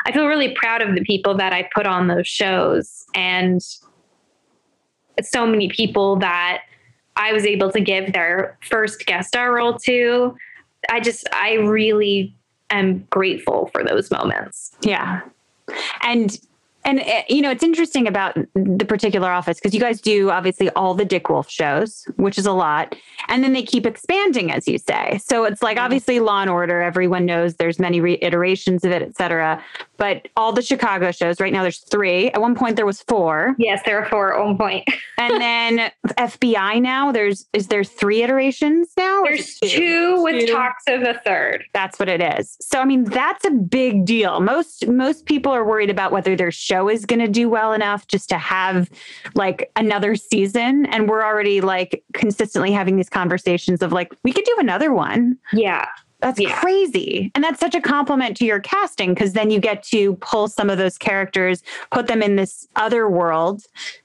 [0.05, 3.61] I feel really proud of the people that I put on those shows and
[5.21, 6.63] so many people that
[7.15, 10.35] I was able to give their first guest star role to.
[10.89, 12.35] I just, I really
[12.69, 14.71] am grateful for those moments.
[14.81, 15.21] Yeah.
[16.01, 16.39] And
[16.83, 20.69] and eh, you know, it's interesting about the particular office because you guys do obviously
[20.71, 22.95] all the Dick Wolf shows, which is a lot,
[23.27, 25.19] and then they keep expanding, as you say.
[25.23, 25.85] So it's like mm-hmm.
[25.85, 26.81] obviously Law and Order.
[26.81, 29.63] Everyone knows there's many reiterations of it, et cetera.
[29.97, 32.31] But all the Chicago shows right now, there's three.
[32.31, 33.55] At one point, there was four.
[33.59, 34.87] Yes, there are four at one point.
[35.19, 39.21] and then FBI now, there's is there three iterations now?
[39.23, 40.53] There's two, two with two.
[40.53, 41.65] talks of a third.
[41.73, 42.57] That's what it is.
[42.61, 44.39] So I mean, that's a big deal.
[44.39, 48.07] Most most people are worried about whether there's show is going to do well enough
[48.07, 48.89] just to have
[49.35, 50.85] like another season.
[50.85, 55.37] And we're already like consistently having these conversations of like, we could do another one.
[55.51, 55.87] Yeah.
[56.21, 56.59] That's yeah.
[56.59, 57.31] crazy.
[57.35, 60.69] And that's such a compliment to your casting because then you get to pull some
[60.69, 63.63] of those characters, put them in this other world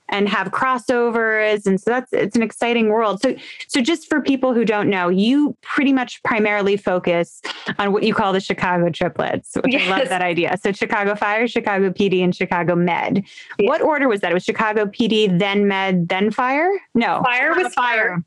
[0.09, 1.66] and have crossovers.
[1.66, 3.20] And so that's it's an exciting world.
[3.20, 3.35] So
[3.68, 7.42] so just for people who don't know you pretty much primarily focus
[7.79, 9.90] on what you call the chicago triplets which yes.
[9.90, 10.57] i love that idea.
[10.62, 13.24] So chicago fire chicago pd and chicago med.
[13.61, 14.31] What order was that?
[14.31, 16.70] It was chicago pd then med then fire?
[16.94, 17.22] No.
[17.24, 18.22] Fire was fire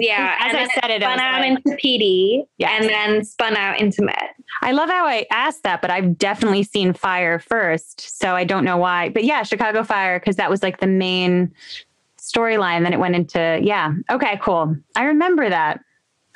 [0.00, 2.70] yeah, as I said it, spun out like, into PD, yes.
[2.74, 4.16] and then spun out into Med.
[4.62, 8.64] I love how I asked that, but I've definitely seen Fire first, so I don't
[8.64, 9.10] know why.
[9.10, 11.52] But yeah, Chicago Fire because that was like the main
[12.18, 12.82] storyline.
[12.82, 13.92] Then it went into yeah.
[14.10, 14.76] Okay, cool.
[14.96, 15.80] I remember that.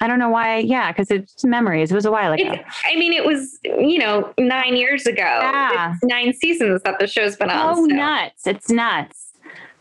[0.01, 0.59] I don't know why.
[0.59, 1.91] Yeah, because it's memories.
[1.91, 2.53] It was a while ago.
[2.53, 5.23] It's, I mean, it was you know nine years ago.
[5.23, 7.79] Yeah, it's nine seasons that the show's been on.
[7.79, 7.95] Oh, so.
[7.95, 8.47] nuts!
[8.47, 9.25] It's nuts.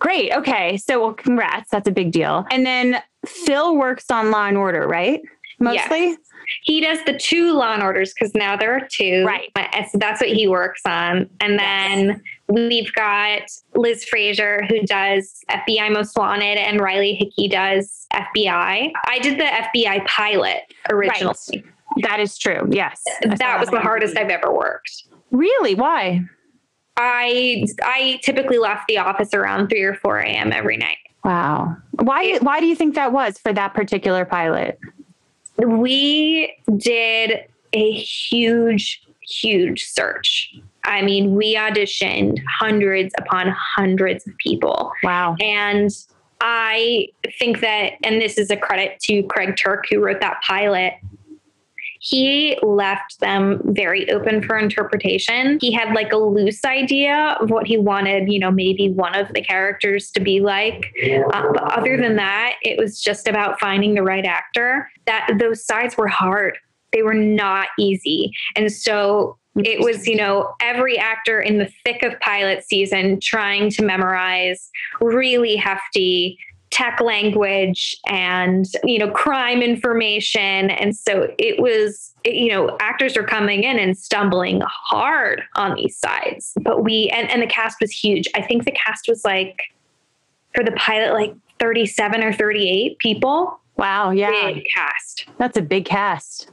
[0.04, 0.34] Great.
[0.34, 0.76] Okay.
[0.76, 1.69] So, well, congrats.
[1.69, 2.46] That's a big deal.
[2.52, 5.21] And then Phil works on Law and Order, right?
[5.59, 6.09] Mostly.
[6.09, 6.17] Yes.
[6.63, 9.23] He does the two Law and Orders because now there are two.
[9.25, 9.49] Right.
[9.91, 11.29] So that's what he works on.
[11.39, 12.19] And then yes.
[12.47, 13.43] we've got
[13.75, 18.91] Liz Fraser who does FBI Most Wanted, and Riley Hickey does FBI.
[19.07, 21.33] I did the FBI pilot originally.
[21.53, 21.63] Right.
[22.01, 22.67] That is true.
[22.71, 23.01] Yes.
[23.21, 25.03] That was the hardest I've ever worked.
[25.31, 25.75] Really?
[25.75, 26.21] Why?
[26.97, 30.51] I I typically left the office around three or four a.m.
[30.51, 30.97] every night.
[31.23, 31.77] Wow.
[31.91, 34.79] Why why do you think that was for that particular pilot?
[35.57, 40.53] We did a huge, huge search.
[40.83, 44.91] I mean, we auditioned hundreds upon hundreds of people.
[45.03, 45.36] Wow.
[45.39, 45.89] And
[46.41, 47.07] I
[47.39, 50.93] think that, and this is a credit to Craig Turk, who wrote that pilot
[52.03, 55.57] he left them very open for interpretation.
[55.61, 59.33] He had like a loose idea of what he wanted, you know, maybe one of
[59.33, 60.93] the characters to be like.
[61.33, 64.89] Uh, but other than that, it was just about finding the right actor.
[65.05, 66.57] That those sides were hard.
[66.91, 68.33] They were not easy.
[68.57, 73.69] And so it was you know every actor in the thick of pilot season trying
[73.69, 76.37] to memorize really hefty
[76.73, 80.71] tech language and you know crime information.
[80.71, 85.95] And so it was you know actors are coming in and stumbling hard on these
[85.95, 86.53] sides.
[86.62, 88.27] But we and, and the cast was huge.
[88.33, 89.62] I think the cast was like
[90.55, 93.59] for the pilot like 37 or 38 people.
[93.77, 94.31] Wow yeah.
[94.53, 95.27] Big cast.
[95.38, 96.49] That's a big cast.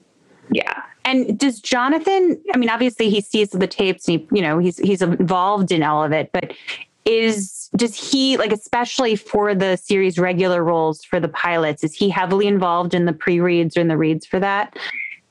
[0.52, 0.82] Yeah.
[1.06, 4.76] And does jonathan i mean obviously he sees the tapes and he you know he's
[4.76, 6.52] he's involved in all of it but
[7.18, 12.08] is does he like especially for the series regular roles for the pilots is he
[12.08, 14.78] heavily involved in the pre-reads or in the reads for that?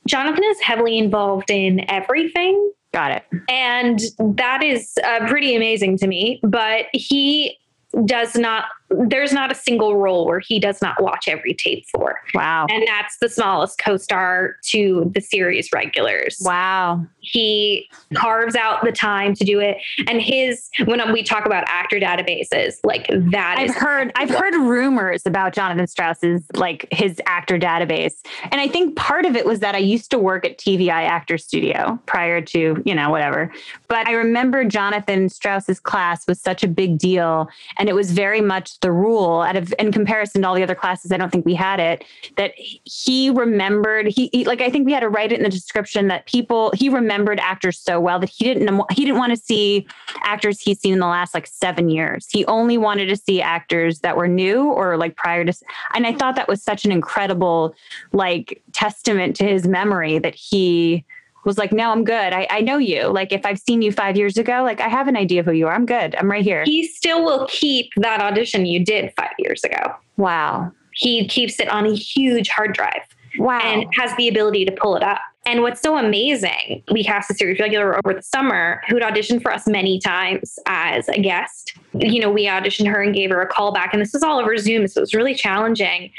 [0.07, 2.71] Jonathan is heavily involved in everything.
[2.93, 3.23] Got it.
[3.49, 7.57] And that is uh, pretty amazing to me but he
[8.05, 12.19] does not there's not a single role where he does not watch every tape for.
[12.33, 12.65] Wow.
[12.69, 16.37] And that's the smallest co-star to the series regulars.
[16.41, 17.05] Wow.
[17.19, 19.77] He carves out the time to do it.
[20.07, 25.25] And his when we talk about actor databases, like that I've heard I've heard rumors
[25.25, 28.15] about Jonathan Strauss's like his actor database.
[28.51, 31.37] And I think part of it was that I used to work at TVI Actor
[31.37, 33.51] Studio prior to, you know, whatever.
[33.87, 38.41] But I remember Jonathan Strauss's class was such a big deal and it was very
[38.41, 41.11] much the rule out of in comparison to all the other classes.
[41.11, 42.05] I don't think we had it.
[42.37, 44.07] That he remembered.
[44.07, 46.71] He, he like I think we had to write it in the description that people
[46.75, 49.85] he remembered actors so well that he didn't he didn't want to see
[50.23, 52.27] actors he's seen in the last like seven years.
[52.31, 55.53] He only wanted to see actors that were new or like prior to.
[55.93, 57.75] And I thought that was such an incredible
[58.13, 61.05] like testament to his memory that he
[61.45, 62.33] was like, no, I'm good.
[62.33, 63.07] I, I know you.
[63.07, 65.53] Like, if I've seen you five years ago, like, I have an idea of who
[65.53, 65.73] you are.
[65.73, 66.15] I'm good.
[66.15, 66.63] I'm right here.
[66.65, 69.95] He still will keep that audition you did five years ago.
[70.17, 70.71] Wow.
[70.93, 73.01] He keeps it on a huge hard drive.
[73.37, 73.59] Wow.
[73.59, 75.19] And has the ability to pull it up.
[75.45, 79.51] And what's so amazing, we cast a series regular over the summer who'd auditioned for
[79.51, 81.73] us many times as a guest.
[81.93, 83.93] You know, we auditioned her and gave her a call back.
[83.93, 84.87] And this was all over Zoom.
[84.87, 86.11] So it was really challenging.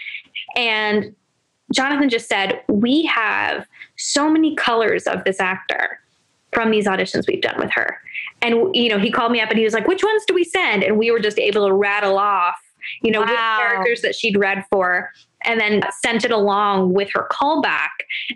[0.56, 1.14] And
[1.72, 6.00] Jonathan just said, We have so many colors of this actor
[6.52, 7.98] from these auditions we've done with her.
[8.42, 10.44] And, you know, he called me up and he was like, Which ones do we
[10.44, 10.82] send?
[10.82, 12.56] And we were just able to rattle off,
[13.02, 13.58] you know, wow.
[13.60, 15.10] characters that she'd read for
[15.44, 17.88] and then sent it along with her callback.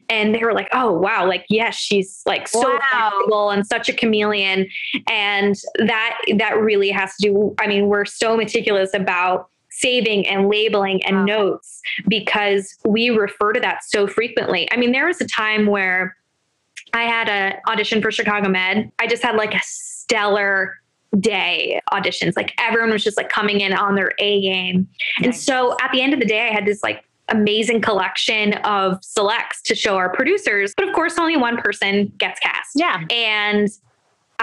[0.09, 3.11] And they were like, oh, wow, like, yes, she's like so wow.
[3.11, 4.69] flexible and such a chameleon.
[5.09, 10.49] And that, that really has to do, I mean, we're so meticulous about saving and
[10.49, 11.25] labeling and wow.
[11.25, 14.71] notes because we refer to that so frequently.
[14.73, 16.17] I mean, there was a time where
[16.93, 18.91] I had an audition for Chicago Med.
[18.99, 20.77] I just had like a stellar
[21.19, 22.35] day auditions.
[22.37, 24.89] Like everyone was just like coming in on their A game.
[25.19, 25.27] Nice.
[25.27, 29.03] And so at the end of the day, I had this like amazing collection of
[29.03, 30.75] selects to show our producers.
[30.77, 32.71] But of course, only one person gets cast.
[32.75, 33.05] Yeah.
[33.11, 33.69] And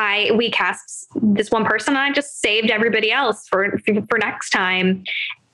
[0.01, 3.77] I we cast this one person and I just saved everybody else for
[4.09, 5.03] for next time.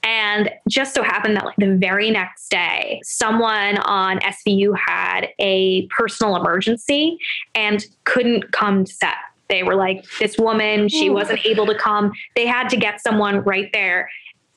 [0.04, 5.86] And just so happened that like the very next day, someone on SVU had a
[5.88, 7.18] personal emergency
[7.56, 9.16] and couldn't come to set.
[9.50, 12.14] They were like, this woman, she wasn't able to come.
[12.36, 14.10] They had to get someone right there.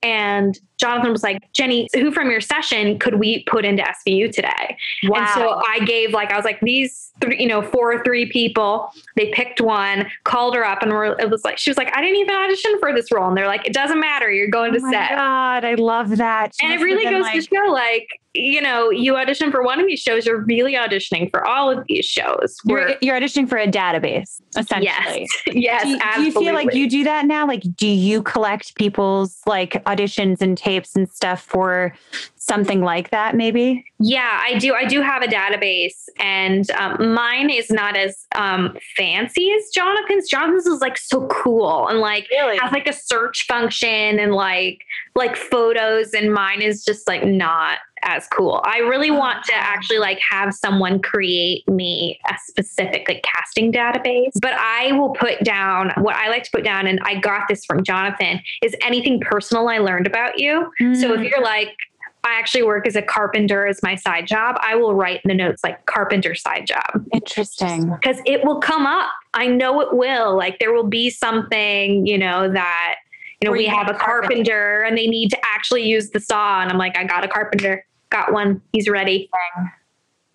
[0.02, 4.76] And Jonathan was like, Jenny, who from your session could we put into SVU today?
[5.04, 5.18] Wow.
[5.18, 8.26] And so I gave like, I was like, these three, you know, four or three
[8.30, 11.94] people, they picked one, called her up and we're, it was like, she was like,
[11.94, 13.28] I didn't even audition for this role.
[13.28, 14.30] And they're like, it doesn't matter.
[14.30, 15.10] You're going oh to oh set.
[15.10, 16.54] God, I love that.
[16.58, 19.80] She and it really goes like- to show like, you know, you audition for one
[19.80, 22.56] of these shows, you're really auditioning for all of these shows.
[22.64, 25.26] You're, you're auditioning for a database, essentially.
[25.26, 25.28] Yes.
[25.46, 25.82] yes.
[25.82, 27.46] Do, do, you feel like you do that now?
[27.46, 31.94] Like, do you collect people's like auditions and tapes and stuff for
[32.36, 33.84] something like that maybe?
[33.98, 38.76] Yeah i do i do have a database and um, mine is not as um,
[38.96, 40.28] fancy as jonathan's.
[40.28, 42.58] Jonathan's is like so cool and like really?
[42.58, 47.78] has like a search function and like like photos and mine is just like not
[48.02, 53.22] as cool i really want to actually like have someone create me a specific like
[53.22, 57.14] casting database but i will put down what i like to put down and i
[57.14, 60.96] got this from jonathan is anything personal i learned about you mm.
[60.96, 61.30] so if mm.
[61.30, 61.76] you're like
[62.22, 64.56] I actually work as a carpenter as my side job.
[64.60, 67.04] I will write in the notes like carpenter side job.
[67.12, 67.90] Interesting.
[67.90, 69.10] Because it will come up.
[69.32, 70.36] I know it will.
[70.36, 72.96] Like there will be something, you know, that,
[73.40, 76.10] you know, Where we you have a carpenter, carpenter and they need to actually use
[76.10, 76.60] the saw.
[76.60, 78.60] And I'm like, I got a carpenter, got one.
[78.72, 79.30] He's ready.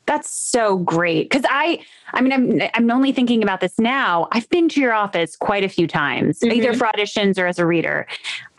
[0.08, 1.32] That's so great.
[1.32, 1.84] Cause I,
[2.14, 4.28] I mean, I'm, I'm only thinking about this now.
[4.32, 6.54] I've been to your office quite a few times, mm-hmm.
[6.54, 8.06] either for auditions or as a reader.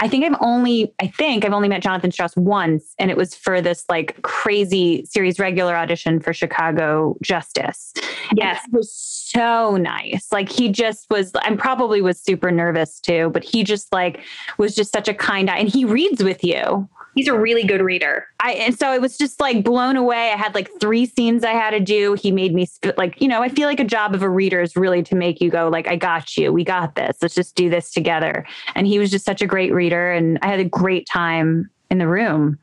[0.01, 3.35] I think I've only, I think I've only met Jonathan Strauss once, and it was
[3.35, 7.95] for this like crazy series regular audition for Chicago Justice.
[8.35, 8.65] Yes.
[8.67, 10.27] it was so nice.
[10.33, 14.21] Like he just was, I'm probably was super nervous too, but he just like
[14.59, 17.81] was just such a kind eye and he reads with you he's a really good
[17.81, 18.29] reader.
[18.39, 20.31] I and so it was just like blown away.
[20.33, 22.15] I had like three scenes I had to do.
[22.15, 24.77] He made me like, you know, I feel like a job of a reader is
[24.77, 26.53] really to make you go like, I got you.
[26.53, 27.17] We got this.
[27.21, 28.47] Let's just do this together.
[28.77, 31.99] And he was just such a great reader and I had a great time in
[31.99, 32.59] the room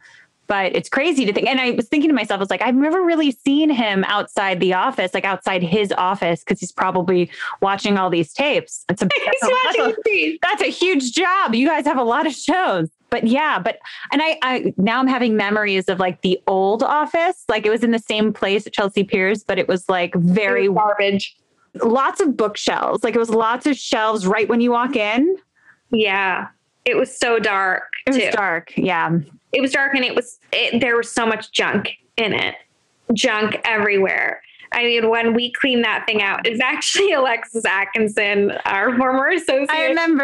[0.47, 1.47] but it's crazy to think.
[1.47, 4.60] And I was thinking to myself, I was like, I've never really seen him outside
[4.60, 8.86] the office, like outside his office, because he's probably watching all these tapes.
[8.89, 11.56] It's a, that's, a, that's, a, that's a huge job.
[11.56, 12.89] You guys have a lot of shows.
[13.10, 13.77] But yeah, but
[14.12, 17.84] and I, I now I'm having memories of like the old office, like it was
[17.84, 21.38] in the same place at Chelsea Piers, but it was like very was garbage.
[21.84, 25.38] Lots of bookshelves, like it was lots of shelves right when you walk in.
[25.91, 26.47] Yeah,
[26.86, 27.84] it was so dark.
[28.08, 28.73] It was dark.
[28.75, 29.19] Yeah
[29.53, 32.55] it was dark and it was it, there was so much junk in it.
[33.13, 34.42] Junk everywhere
[34.73, 39.69] I mean, when we cleaned that thing out, it's actually Alexis Atkinson, our former associate.
[39.69, 40.23] I remember.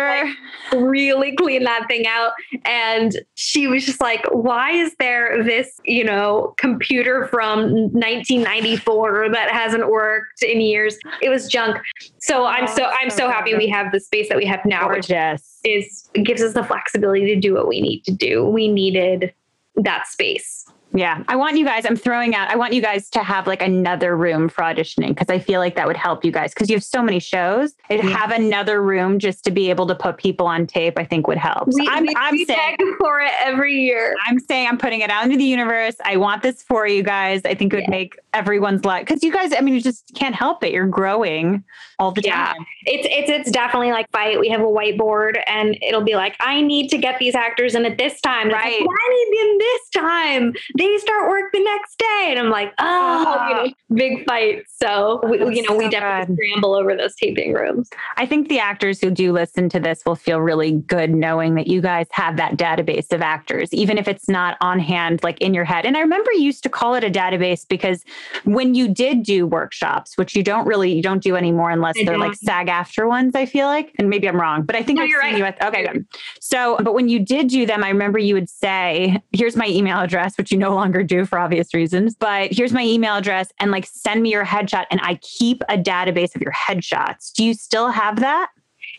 [0.72, 2.32] Like, really cleaned that thing out.
[2.66, 7.62] And she was just like, why is there this, you know, computer from
[7.92, 10.98] 1994 that hasn't worked in years?
[11.22, 11.78] It was junk.
[12.20, 15.08] So I'm so I'm so happy we have the space that we have now, which
[15.08, 15.60] Gorgeous.
[15.64, 18.46] is gives us the flexibility to do what we need to do.
[18.46, 19.34] We needed
[19.76, 20.66] that space.
[20.94, 21.24] Yeah.
[21.28, 24.18] I want you guys, I'm throwing out, I want you guys to have like another
[24.18, 26.84] room for auditioning because I feel like that would help you guys because you have
[26.84, 27.76] so many shows.
[27.90, 28.10] And Yeah.
[28.18, 31.38] have another room just to be able to put people on tape, I think would
[31.38, 31.72] help.
[31.72, 34.16] So We, I'm, we, I'm we saying, for it every year.
[34.28, 35.96] I'm saying I'm putting it out into the universe.
[36.04, 37.42] I want this for you guys.
[37.46, 37.90] I think it would Yeah.
[37.92, 40.72] make everyone's life because you guys, I mean, you just can't help it.
[40.72, 41.64] You're growing
[41.98, 42.54] all the Yeah.
[42.54, 42.66] time.
[42.86, 44.40] It's it's it's definitely like fight.
[44.40, 47.86] We have a whiteboard and it'll be like, I need to get these actors in
[47.86, 48.48] at this time.
[48.48, 48.86] And it's like, Right.
[48.86, 50.54] Why need them this time?
[50.78, 52.28] They start work the next day.
[52.30, 53.50] And I'm like, oh, ah.
[53.50, 54.64] you know, big fight.
[54.68, 56.44] So we, you know, we definitely good.
[56.44, 57.90] scramble over those taping rooms.
[58.18, 61.68] I think the actors who do listen to this will feel really good knowing that
[61.68, 65.54] you guys have that database of actors, even if it's not on hand, like in
[65.54, 65.86] your head.
[65.86, 68.04] And I remember you used to call it a database because
[68.44, 72.04] when you did do workshops, which you don't really, you don't do anymore unless I
[72.06, 72.46] they're like don't.
[72.68, 73.94] SAG-AFTRA ones, I feel like.
[73.98, 75.38] And maybe I'm wrong, but I think No, I've you're seen right.
[75.38, 76.06] you at, okay, good.
[76.40, 80.00] So, but when you did do them, I remember you would say, here's my email
[80.00, 83.72] address, which you no longer do for obvious reasons, but here's my email address and
[83.72, 84.86] like send me your headshot.
[84.92, 87.32] And I keep a database of your headshots.
[87.34, 88.50] Do you still have that?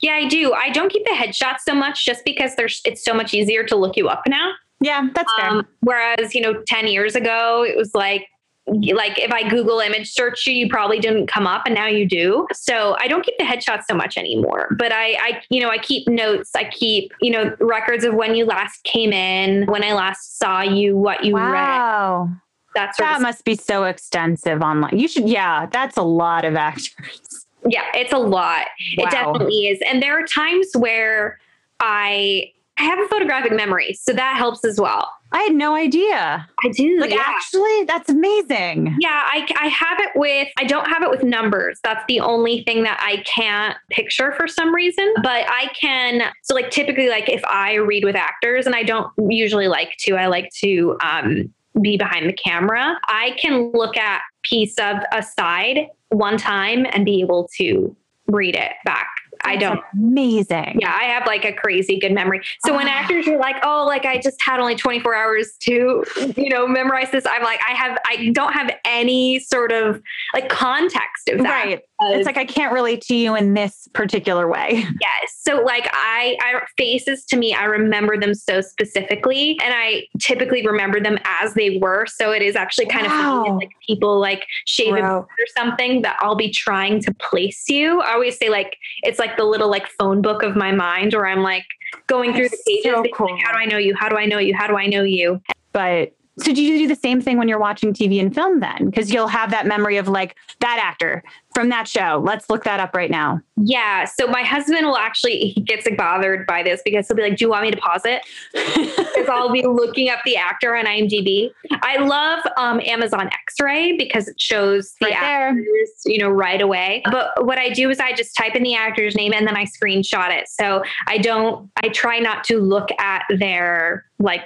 [0.02, 0.52] Yeah, I do.
[0.54, 3.76] I don't keep the headshots so much just because there's it's so much easier to
[3.76, 4.52] look you up now.
[4.80, 5.50] Yeah, that's fair.
[5.50, 8.26] Um, whereas, you know, 10 years ago, it was like,
[8.70, 12.06] like if I Google image search you, you probably didn't come up and now you
[12.06, 12.46] do.
[12.52, 15.78] So I don't keep the headshots so much anymore, but I, I, you know, I
[15.78, 16.50] keep notes.
[16.54, 20.62] I keep, you know, records of when you last came in, when I last saw
[20.62, 22.28] you, what you read, wow.
[22.74, 24.98] that sort That of must be so extensive online.
[24.98, 27.46] You should, yeah, that's a lot of actors.
[27.66, 28.66] Yeah, it's a lot.
[28.96, 29.04] Wow.
[29.04, 29.80] It definitely is.
[29.86, 31.38] And there are times where
[31.80, 35.12] I, I have a photographic memory, so that helps as well.
[35.32, 36.48] I had no idea.
[36.64, 36.98] I do.
[36.98, 37.22] Like, yeah.
[37.26, 38.96] actually, that's amazing.
[38.98, 41.78] Yeah, I, I have it with, I don't have it with numbers.
[41.84, 45.12] That's the only thing that I can't picture for some reason.
[45.22, 49.12] But I can, so like typically, like if I read with actors, and I don't
[49.28, 51.52] usually like to, I like to um,
[51.82, 57.04] be behind the camera, I can look at piece of a side one time and
[57.04, 57.94] be able to
[58.26, 59.19] read it back.
[59.44, 59.80] I don't.
[59.94, 60.78] Amazing.
[60.80, 62.40] Yeah, I have like a crazy good memory.
[62.64, 63.00] So when Ah.
[63.00, 66.04] actors are like, "Oh, like I just had only 24 hours to,
[66.36, 70.00] you know, memorize this," I'm like, I have, I don't have any sort of
[70.34, 71.64] like context of that.
[71.64, 71.80] Right.
[72.02, 74.68] It's like I can't relate to you in this particular way.
[75.00, 75.36] yes.
[75.40, 80.66] So like I, I faces to me, I remember them so specifically, and I typically
[80.66, 82.06] remember them as they were.
[82.06, 83.56] So it is actually kind of funny Wow.
[83.56, 85.26] if, like people like shave or
[85.56, 88.00] something that I'll be trying to place you.
[88.00, 91.26] I always say like it's like the little like phone book of my mind, where
[91.26, 91.64] I'm like
[92.06, 92.84] going through the pages.
[92.84, 93.38] so being like, cool.
[93.44, 93.94] How do I know you?
[93.94, 94.54] How do I know you?
[94.54, 95.40] How do I know you?
[95.72, 98.86] But so do you do the same thing when you're watching TV and film then?
[98.86, 101.22] Because you'll have that memory of like that actor
[101.54, 102.22] from that show.
[102.24, 103.40] Let's look that up right now.
[103.56, 104.04] Yeah.
[104.04, 107.36] So my husband will actually he gets like, bothered by this because he'll be like,
[107.36, 108.22] "Do you want me to pause it?"
[109.10, 111.50] Because I'll be looking up the actor on IMDb.
[111.82, 115.48] I love um, Amazon X-Ray because it shows the Right there.
[115.48, 117.02] actors, you know, right away.
[117.10, 119.64] But what I do is I just type in the actor's name and then I
[119.66, 120.48] screenshot it.
[120.48, 121.70] So I don't.
[121.82, 124.42] I try not to look at their like.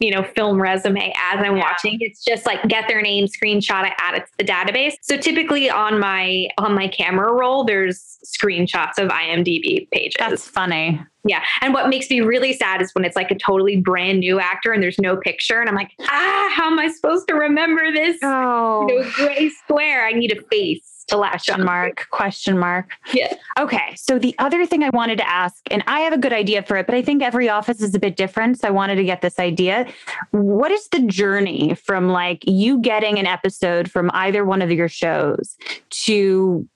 [0.00, 1.62] You know, film resume as I'm Yeah.
[1.62, 1.98] watching.
[2.00, 4.94] It's just like get their name, screenshot it, add it to the database.
[5.02, 10.14] So typically on my on my camera roll, there's screenshots of IMDb pages.
[10.18, 11.00] That's funny.
[11.26, 11.42] Yeah.
[11.62, 14.72] And what makes me really sad is when it's like a totally brand new actor
[14.72, 15.60] and there's no picture.
[15.60, 18.18] And I'm like, ah, how am I supposed to remember this?
[18.22, 18.86] Oh.
[18.88, 20.06] You know, gray square.
[20.06, 20.82] I need a face
[21.12, 21.66] latch Question on.
[21.66, 22.90] mark, question mark.
[23.12, 23.34] Yeah.
[23.58, 23.94] Okay.
[23.96, 26.76] So the other thing I wanted to ask, and I have a good idea for
[26.76, 28.60] it, but I think every office is a bit different.
[28.60, 29.86] So I wanted to get this idea.
[30.30, 34.88] What is the journey from like you getting an episode from either one of your
[34.88, 35.56] shows
[35.90, 36.68] to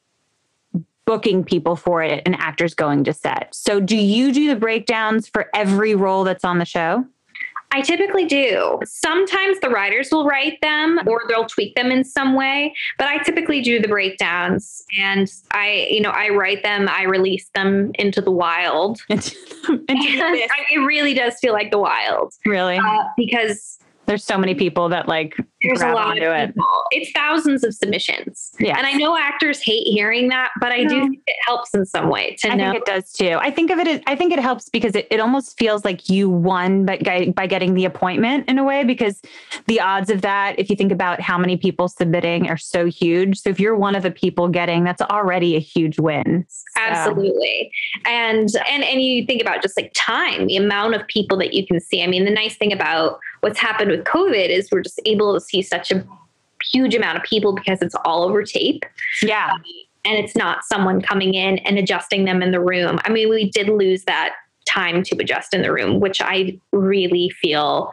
[1.04, 3.54] booking people for it and actors going to set?
[3.54, 7.06] So do you do the breakdowns for every role that's on the show?
[7.70, 8.80] I typically do.
[8.84, 13.18] Sometimes the writers will write them or they'll tweak them in some way, but I
[13.18, 18.20] typically do the breakdowns and I, you know, I write them, I release them into
[18.22, 19.00] the wild.
[19.08, 19.34] Into-
[19.68, 22.32] the I- it really does feel like the wild.
[22.46, 22.78] really?
[22.78, 26.46] uh, because There's so many people that like There's a lot of it.
[26.48, 26.64] people.
[26.90, 28.52] It's thousands of submissions.
[28.60, 28.78] Yeah.
[28.78, 32.08] And I know actors hate hearing that, but I do think it helps in some
[32.08, 32.72] way to I know.
[32.72, 33.36] think it does too.
[33.40, 33.88] I think of it.
[33.88, 37.46] As, I think it helps because it, it almost feels like you won, by, by
[37.46, 38.84] getting the appointment in a way.
[38.84, 39.20] Because
[39.66, 43.38] the odds of that, if you think about how many people submitting, are so huge.
[43.40, 46.46] So if you're one of the people getting, that's already a huge win.
[46.48, 47.70] So- Absolutely.
[48.06, 51.66] And and and you think about just like time, the amount of people that you
[51.66, 52.02] can see.
[52.02, 55.40] I mean, the nice thing about what's happened with COVID is we're just able to
[55.48, 56.06] see such a
[56.72, 58.84] huge amount of people because it's all over tape
[59.22, 59.50] Yeah.
[59.52, 59.62] Um,
[60.04, 62.98] and it's not someone coming in and adjusting them in the room.
[63.04, 64.34] I mean, we did lose that
[64.66, 67.92] time to adjust in the room, which I really feel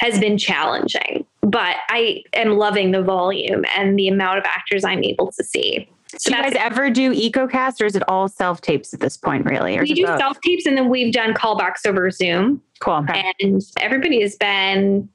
[0.00, 1.24] has been challenging.
[1.42, 5.88] But I am loving the volume and the amount of actors I'm able to see.
[6.18, 9.16] So Do you guys ever do EcoCast or is it all self tapes at this
[9.16, 9.76] point, really?
[9.76, 13.04] Or we do self tapes and then we've done callbacks over Zoom, Cool.
[13.08, 13.32] Okay.
[13.40, 15.08] and everybody has been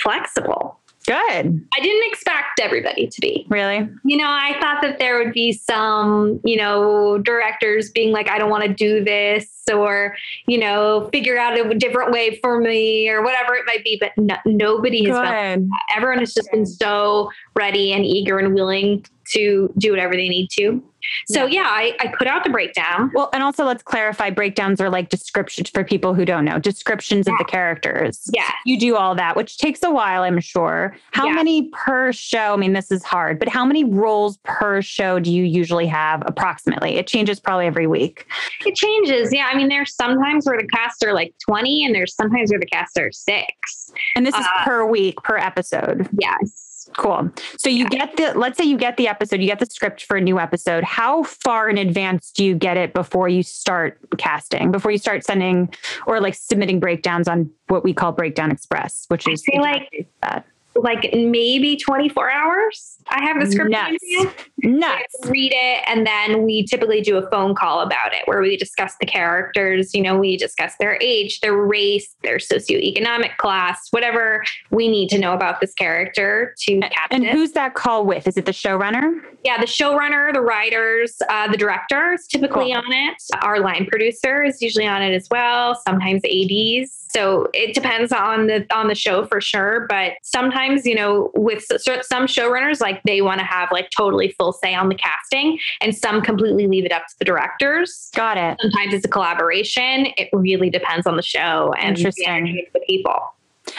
[0.00, 0.78] flexible.
[1.08, 1.66] Good.
[1.74, 3.46] I didn't expect everybody to be.
[3.48, 3.88] Really?
[4.04, 8.36] You know, I thought that there would be some, you know, directors being like, I
[8.36, 10.14] don't want to do this, or,
[10.46, 13.96] you know, figure out a different way for me, or whatever it might be.
[13.98, 19.02] But no, nobody has been, everyone has just been so ready and eager and willing
[19.32, 20.82] to do whatever they need to.
[21.26, 23.10] So, yeah, I, I put out the breakdown.
[23.14, 27.26] Well, and also let's clarify breakdowns are like descriptions for people who don't know, descriptions
[27.28, 28.28] of the characters.
[28.32, 28.50] Yeah.
[28.64, 30.96] You do all that, which takes a while, I'm sure.
[31.12, 31.32] How Yeah.
[31.34, 32.54] many per show?
[32.54, 36.22] I mean, this is hard, but how many roles per show do you usually have
[36.26, 36.96] approximately?
[36.96, 38.26] It changes probably every week.
[38.66, 39.32] It changes.
[39.32, 39.48] Yeah.
[39.50, 42.66] I mean, there's sometimes where the cast are like 20, and there's sometimes where the
[42.66, 43.92] cast are six.
[44.14, 46.08] And this is Uh, per week, per episode.
[46.18, 46.67] Yes.
[46.96, 47.30] Cool.
[47.58, 50.16] So you get the, let's say you get the episode, you get the script for
[50.16, 50.84] a new episode.
[50.84, 55.24] How far in advance do you get it before you start casting, before you start
[55.24, 55.72] sending
[56.06, 60.08] or like submitting breakdowns on what we call Breakdown Express, which I is feel like-
[60.22, 60.46] that.
[60.82, 62.96] Like maybe 24 hours.
[63.08, 63.70] I have the script.
[63.70, 63.96] Nuts.
[64.02, 64.34] in hand.
[64.64, 65.14] I Nuts.
[65.30, 68.94] read it and then we typically do a phone call about it where we discuss
[69.00, 74.88] the characters you know we discuss their age their race their socioeconomic class whatever we
[74.88, 77.32] need to know about this character to cast And it.
[77.32, 78.26] who's that call with?
[78.26, 79.20] Is it the showrunner?
[79.44, 82.82] yeah the showrunner the writers uh, the director is typically Cool.
[82.84, 87.74] on it our line producer is usually on it as well sometimes ads so it
[87.74, 92.80] depends on the on the show for sure but sometimes you know with some showrunners
[92.80, 96.66] like they want to have like totally full say on the casting and some completely
[96.66, 98.58] leave it up to the directors Got it.
[98.60, 102.66] sometimes it's a collaboration it really depends on the show and Interesting.
[102.74, 103.34] the people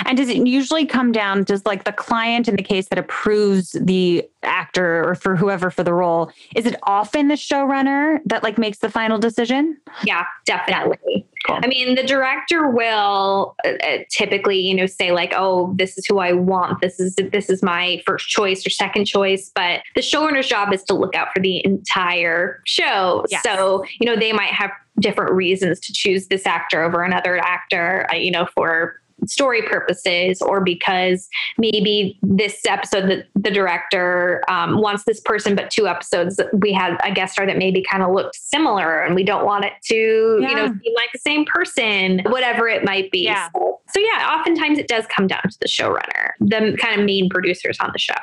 [0.05, 3.71] And does it usually come down, does like the client in the case that approves
[3.81, 8.57] the actor or for whoever for the role, is it often the showrunner that like
[8.59, 9.77] makes the final decision?
[10.03, 11.25] Yeah, definitely.
[11.47, 11.59] Cool.
[11.63, 16.05] I mean, the director will uh, uh, typically, you know, say like, "Oh, this is
[16.05, 16.81] who I want.
[16.81, 20.83] This is this is my first choice or second choice." But the showrunner's job is
[20.85, 23.25] to look out for the entire show.
[23.29, 23.43] Yes.
[23.43, 28.05] So, you know, they might have different reasons to choose this actor over another actor.
[28.11, 34.81] Uh, you know, for story purposes or because maybe this episode that the director um,
[34.81, 38.13] wants this person but two episodes we had a guest star that maybe kind of
[38.13, 40.67] looked similar and we don't want it to you know Yeah.
[40.83, 43.49] seem like the same person whatever it might be Yeah.
[43.55, 47.29] so, so yeah oftentimes it does come down to the showrunner the kind of main
[47.29, 48.13] producers on the show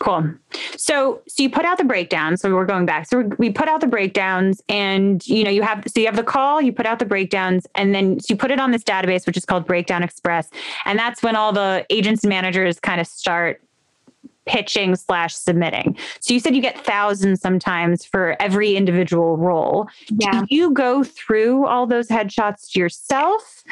[0.00, 0.32] Cool.
[0.78, 2.38] So, so you put out the breakdown.
[2.38, 3.06] So we're going back.
[3.06, 6.16] So we we put out the breakdowns, and you know you have so you have
[6.16, 8.82] the call, you put out the breakdowns, and then so you put it on this
[8.82, 10.48] database, which is called Breakdown Express,
[10.86, 13.60] and that's when all the agents and managers kind of start
[14.46, 15.96] pitching slash submitting.
[16.20, 19.86] So you said you get thousands sometimes for every individual role.
[20.18, 23.62] yeah Do you go through all those headshots yourself?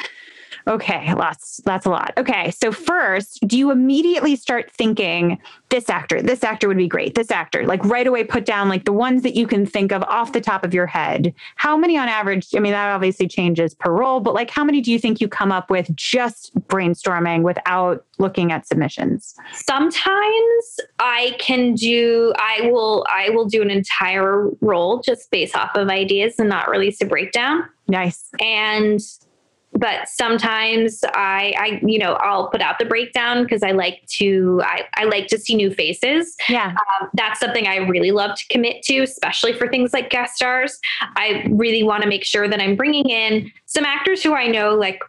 [0.67, 2.13] Okay, lots, that's a lot.
[2.17, 5.39] Okay, so first, do you immediately start thinking
[5.69, 8.85] this actor, this actor would be great, this actor, like right away put down like
[8.85, 11.33] the ones that you can think of off the top of your head?
[11.55, 12.47] How many on average?
[12.55, 15.27] I mean, that obviously changes per role, but like how many do you think you
[15.27, 19.35] come up with just brainstorming without looking at submissions?
[19.53, 25.75] sometimes i can do i will i will do an entire role just based off
[25.75, 28.29] of ideas and not release a breakdown Nice.
[28.39, 28.99] and
[29.79, 34.61] but sometimes I, I, you know, I'll put out the breakdown because I like to,
[34.65, 36.35] I, I like to see new faces.
[36.49, 36.75] Yeah.
[37.01, 40.77] Um, that's something I really love to commit to, especially for things like guest stars.
[41.15, 44.75] I really want to make sure that I'm bringing in some actors who I know,
[44.75, 45.01] like,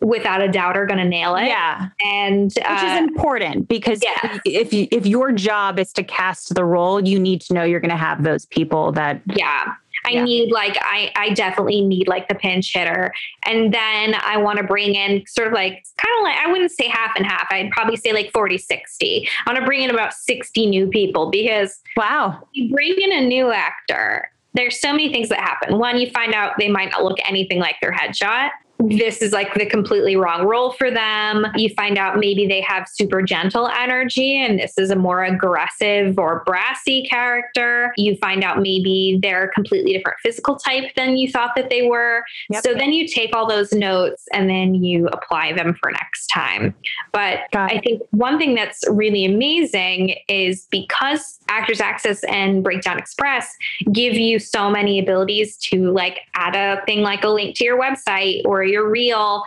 [0.00, 1.46] without a doubt, are going to nail it.
[1.46, 1.88] Yeah.
[2.04, 4.40] and Which is uh, important because yes.
[4.44, 7.80] if you, if your job is to cast the role, you need to know you're
[7.80, 9.74] going to have those people that yeah.
[10.04, 10.24] I Yeah.
[10.24, 13.12] need like I I definitely need like the pinch hitter.
[13.44, 16.70] And then I want to bring in sort of like kind of like I wouldn't
[16.72, 17.46] say half and half.
[17.50, 19.28] I'd probably say like 40 60.
[19.46, 22.42] I want to bring in about 60 new people because Wow.
[22.52, 25.78] you bring in a new actor, there's so many things that happen.
[25.78, 28.50] One, you find out they might not look anything like their headshot.
[28.78, 31.46] This is like the completely wrong role for them.
[31.56, 36.16] You find out maybe they have super gentle energy and this is a more aggressive
[36.16, 37.92] or brassy character.
[37.96, 41.88] You find out maybe they're a completely different physical type than you thought that they
[41.88, 42.22] were.
[42.50, 42.62] Yep.
[42.62, 46.72] So then you take all those notes and then you apply them for next time.
[47.12, 53.56] But I think one thing that's really amazing is because Actors Access and Breakdown Express
[53.90, 57.80] give you so many abilities to like add a thing like a link to your
[57.80, 59.42] website or your reel.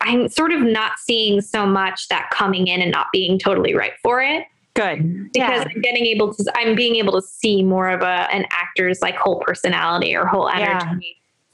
[0.00, 3.94] I'm sort of not seeing so much that coming in and not being totally right
[4.02, 5.32] for it Good.
[5.32, 5.64] because Yeah.
[5.74, 9.16] I'm getting able to I'm being able to see more of a an actor's like
[9.16, 10.94] whole personality or whole Yeah.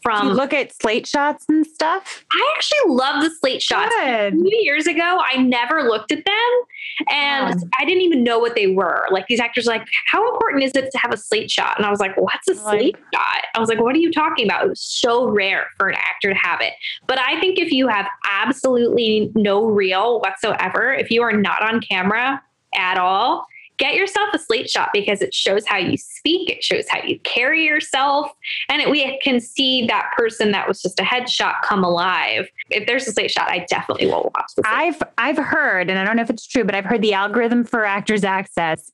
[0.05, 2.24] Do you from look at slate shots and stuff?
[2.32, 3.94] I actually love the slate shots.
[4.03, 4.40] A Good.
[4.40, 7.66] few years ago, I never looked at them and Yeah.
[7.78, 9.07] I didn't even know what they were.
[9.11, 11.76] Like these actors, are like, how important is it to have a slate shot?
[11.76, 13.44] And I was like, what's a oh, Like- slate shot?
[13.55, 14.64] I was like, what are you talking about?
[14.64, 16.72] It was so rare for an actor to have it.
[17.07, 21.80] But I think if you have absolutely no reel whatsoever, if you are not on
[21.80, 22.42] camera
[22.74, 23.46] at all,
[23.81, 27.18] get yourself a slate shot because it shows how you speak, it shows how you
[27.20, 28.31] carry yourself,
[28.68, 32.49] and it, we can see that person that was just a headshot come alive.
[32.68, 36.05] If there's a slate shot, I definitely will watch the I've I've heard, and I
[36.05, 38.93] don't know if it's true, but I've heard the algorithm for Actors Access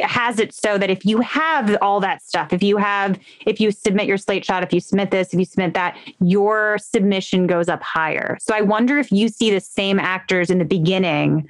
[0.00, 3.70] has it so that if you have all that stuff, if you have, if you
[3.70, 7.68] submit your slate shot, if you submit this, if you submit that, your submission goes
[7.68, 8.38] up higher.
[8.40, 11.48] So I wonder if you see the same actors in the beginning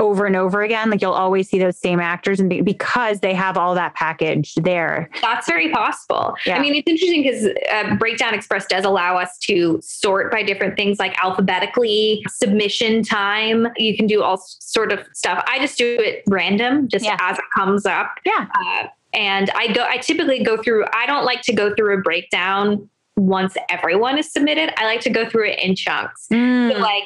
[0.00, 3.34] over and over again, like you'll always see those same actors, and be- because they
[3.34, 5.10] have all that package there.
[5.20, 6.34] That's very possible.
[6.46, 6.56] Yeah.
[6.56, 10.76] I mean, it's interesting because uh, Breakdown Express does allow us to sort by different
[10.76, 13.66] things like alphabetically, submission time.
[13.76, 15.42] You can do all sort of stuff.
[15.48, 17.16] I just do it random, just Yeah.
[17.20, 18.14] as it comes up.
[18.24, 18.46] Yeah.
[18.54, 19.84] Uh, and I go.
[19.88, 20.84] I typically go through.
[20.92, 24.72] I don't like to go through a breakdown once everyone is submitted.
[24.80, 26.28] I like to go through it in chunks.
[26.32, 26.72] Mm.
[26.72, 27.04] So like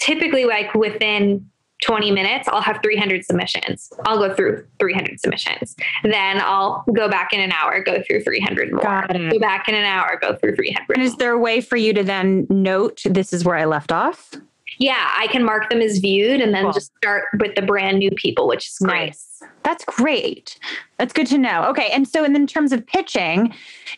[0.00, 1.48] typically like within
[1.82, 5.74] 20 minutes i'll have 300 submissions i'll go through 300 submissions
[6.04, 9.84] then i'll go back in an hour go through 300 more go back in an
[9.84, 13.32] hour go through 300 And is there a way for you to then note this
[13.32, 14.30] is where I left off?
[14.78, 16.72] yeah i can mark them as viewed and then Cool.
[16.72, 19.26] just start with the brand new people which is great Nice.
[19.62, 20.58] That's great.
[20.98, 21.64] That's good to know.
[21.70, 21.90] Okay.
[21.92, 23.54] And so, and in terms of pitching,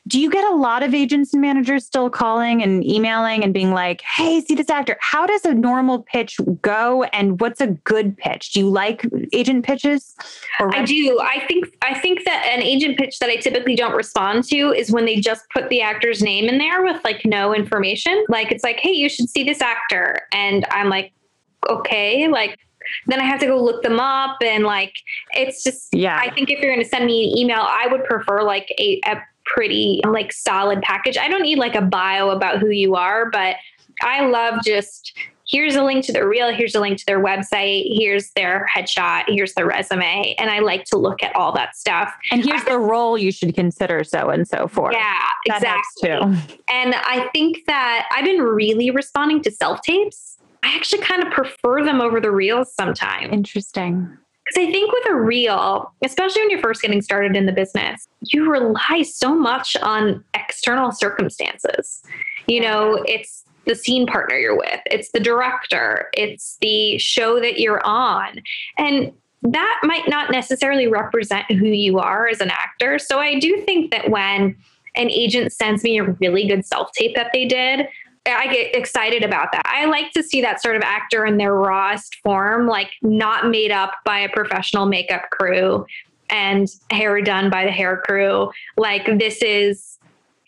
[0.07, 3.73] do you get a lot of agents and managers still calling and emailing and being
[3.73, 4.97] like, hey, see this actor?
[5.01, 7.05] How does a normal pitch go?
[7.05, 8.53] And what's a good pitch?
[8.53, 10.15] Do you like agent pitches?
[10.61, 11.19] Or I do.
[11.21, 14.93] I think I think that an agent pitch that I typically don't respond to is
[14.93, 18.25] when they just put the actor's name in there with like no information.
[18.29, 21.13] Like it's like, hey, you should see this actor, and I'm like,
[21.69, 22.59] okay, like
[23.07, 24.95] then I have to go look them up, and like
[25.33, 25.89] it's just.
[25.93, 26.19] Yeah.
[26.21, 29.01] I think if you're going to send me an email, I would prefer like a,
[29.05, 31.17] a pretty like solid package.
[31.19, 33.57] I don't need like a bio about who you are, but
[34.03, 35.13] I love just
[35.53, 39.25] here's a link to their reel, here's a link to their website, here's their headshot,
[39.29, 40.35] here's their resume.
[40.39, 42.13] And I like to look at all that stuff.
[42.31, 44.93] and here's the role you should consider so and so for.
[44.93, 46.57] Yeah, That exactly.
[46.71, 50.32] And I think that I've been really responding to self tapes.
[50.63, 53.33] I actually kind of prefer them over the reels sometimes.
[53.33, 54.17] Interesting.
[54.45, 58.09] Because I think with a reel, especially when you're first getting started in the business,
[58.23, 62.03] you rely so much on external circumstances.
[62.47, 67.61] You know, it's the scene partner you're with, it's the director, it's the show that
[67.61, 68.43] you're on.
[68.77, 72.99] And that might not necessarily represent who you are as an actor.
[72.99, 74.57] So I do think that when
[74.95, 77.87] an agent sends me a really good self tape that they did,
[78.25, 79.63] I get excited about that.
[79.65, 83.73] I like to see that sort of actor in their rawest form, like not made
[83.73, 85.87] up by a professional makeup crew
[86.31, 88.51] and hair done by the hair crew.
[88.77, 89.99] Like this is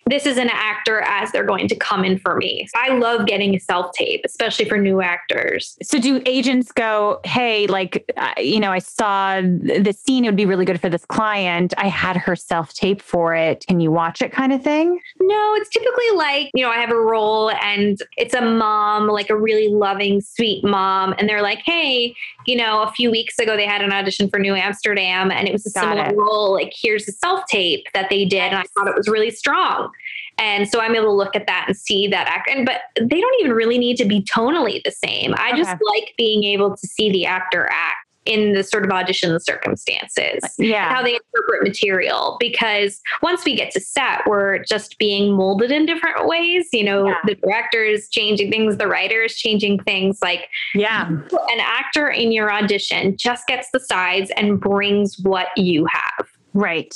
[0.06, 2.66] this is an actor as they're going to come in for me.
[2.76, 5.76] I love getting a self tape, especially for new actors.
[5.82, 10.28] So do agents go, hey, like, uh, you know, I saw th- the scene, it
[10.28, 11.74] would be really good for this client.
[11.78, 13.64] I had her self tape for it.
[13.66, 15.00] Can you watch it kind of thing?
[15.20, 19.30] No, it's typically like, you know, I have a role and it's a mom, like
[19.30, 21.14] a really loving, sweet mom.
[21.18, 22.14] And they're like, hey,
[22.46, 25.52] you know, a few weeks ago they had an audition for New Amsterdam and it
[25.52, 26.16] was a Got similar it.
[26.16, 26.52] role.
[26.52, 28.42] Like, here's the self tape that they did.
[28.42, 29.90] And I thought it was really strong.
[30.38, 32.50] And so I'm able to look at that and see that actor.
[32.52, 35.34] And but they don't even really need to be tonally the same.
[35.36, 37.96] I just like being able to see the actor act.
[38.26, 40.42] in the sort of audition circumstances.
[40.58, 40.88] Yeah.
[40.88, 42.38] How they interpret material.
[42.40, 46.66] Because once we get to set, we're just being molded in different ways.
[46.72, 47.16] You know, Yeah.
[47.26, 50.20] the director is changing things, the writer is changing things.
[50.22, 51.06] Like Yeah.
[51.06, 56.26] an actor in your audition just gets the sides and brings what you have.
[56.54, 56.94] Right.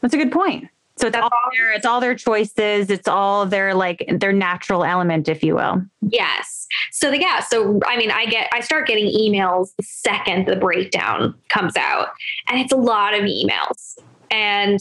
[0.00, 0.68] That's a good point.
[1.00, 2.90] So it's That's all their it's all their choices.
[2.90, 5.82] It's all their like their natural element, if you will.
[6.02, 6.66] Yes.
[6.92, 10.56] So the yeah, so I mean I get I start getting emails the second the
[10.56, 12.08] breakdown comes out.
[12.48, 13.98] And it's a lot of emails.
[14.30, 14.78] And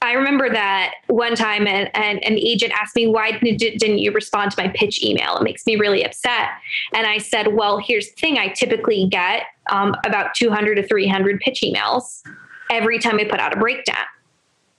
[0.00, 4.12] I remember that one time an, an, an agent asked me, why didn't, didn't you
[4.12, 5.36] respond to my pitch email?
[5.36, 6.50] It makes me really upset.
[6.94, 8.38] And I said, well, here's the thing.
[8.38, 12.22] I typically get um, about 200 to 300 pitch emails
[12.70, 14.04] every time I put out a breakdown.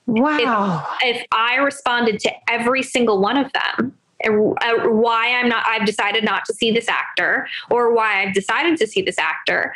[0.09, 0.87] Wow.
[1.01, 6.23] If I responded to every single one of them, uh, why I'm not, I've decided
[6.23, 9.73] not to see this actor, or why I've decided to see this actor,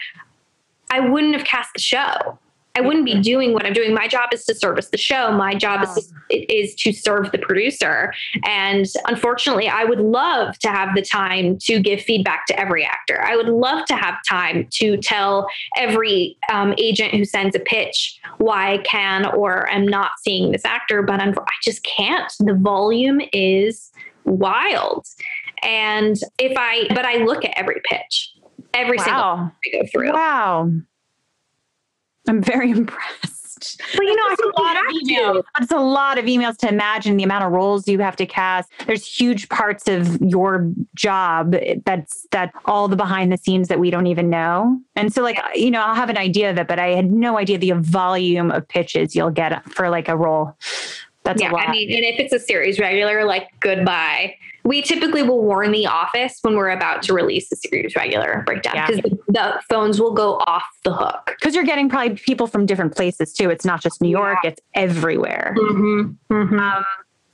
[0.91, 2.37] I wouldn't have cast the show.
[2.75, 3.93] I wouldn't be doing what I'm doing.
[3.93, 5.31] My job is to service the show.
[5.31, 8.11] My job is to, is to serve the producer.
[8.45, 13.21] And unfortunately, I would love to have the time to give feedback to every actor.
[13.23, 15.47] I would love to have time to tell
[15.77, 20.65] every um, agent who sends a pitch why I can or am not seeing this
[20.65, 22.33] actor, but I'm, I just can't.
[22.39, 23.91] The volume is
[24.25, 25.05] wild.
[25.61, 28.33] And if I, but I look at every pitch,
[28.73, 29.35] every single Wow.
[29.35, 30.11] one I go through.
[30.13, 30.71] Wow.
[32.27, 33.81] I'm very impressed.
[33.95, 35.39] But you know, I That's a lot of you have to.
[35.39, 35.43] emails.
[35.61, 38.69] It's a lot of emails to imagine the amount of roles you have to cast.
[38.85, 41.55] There's huge parts of your job
[41.85, 44.79] that's that all the behind the scenes that we don't even know.
[44.95, 47.37] And so like you know, I'll have an idea of it, but I had no
[47.37, 50.57] idea the volume of pitches you'll get for like a role.
[51.23, 51.53] That's yeah.
[51.53, 54.35] I mean, and if it's a series regular, like goodbye.
[54.65, 58.73] We typically will warn the office when we're about to release the series regular breakdown
[58.75, 58.87] Yeah.
[58.87, 61.35] because the, the phones will go off the hook.
[61.37, 63.49] because you're getting probably people from different places too.
[63.49, 65.53] It's not just New York; it's everywhere.
[65.57, 66.59] Mm-hmm.
[66.59, 66.83] Um,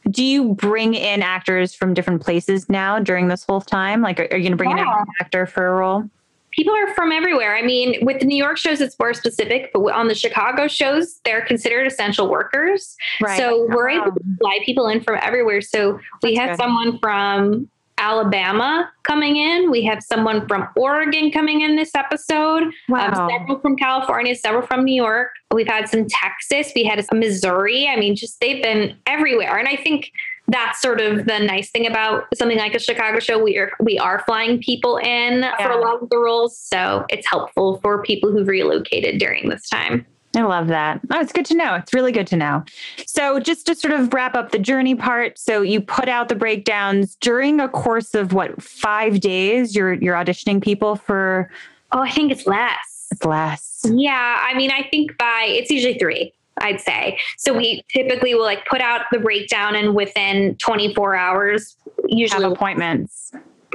[0.09, 4.01] do you bring in actors from different places now during this whole time?
[4.01, 4.99] Like, are, are you going to bring in Yeah.
[5.01, 6.09] an actor for a role?
[6.51, 7.55] People are from everywhere.
[7.55, 11.19] I mean, with the New York shows, it's more specific, but on the Chicago shows,
[11.23, 12.95] they're considered essential workers.
[13.37, 15.61] So we're able to fly people in from everywhere.
[15.61, 16.63] So we That's had good.
[16.63, 17.69] someone from
[17.99, 19.69] Alabama coming in.
[19.69, 22.63] We have someone from Oregon coming in this episode.
[22.87, 23.07] Wow.
[23.07, 25.29] Um, several from California, several from New York.
[25.53, 26.71] We've had some Texas.
[26.75, 27.87] We had some Missouri.
[27.87, 29.57] I mean, just they've been everywhere.
[29.57, 30.11] And I think
[30.49, 33.41] that's sort of the nice thing about something like a Chicago show.
[33.41, 37.27] We are we are flying people in for a lot of the roles, so it's
[37.27, 40.05] helpful for people who've relocated during this time.
[40.35, 41.01] I love that.
[41.11, 41.73] Oh, it's good to know.
[41.73, 42.63] It's really good to know.
[43.07, 46.35] So, just to sort of wrap up the journey part, so you put out the
[46.35, 49.75] breakdowns during a course of what five days?
[49.75, 51.49] You're you're auditioning people for
[51.91, 53.07] Oh, I think it's less.
[53.11, 53.81] it's less.
[53.85, 56.31] Yeah, I mean, I think by it's usually three.
[56.61, 57.19] I'd say.
[57.37, 62.43] So we typically will like put out the breakdown, and within 24 hours, Have usually
[62.45, 63.31] appointments.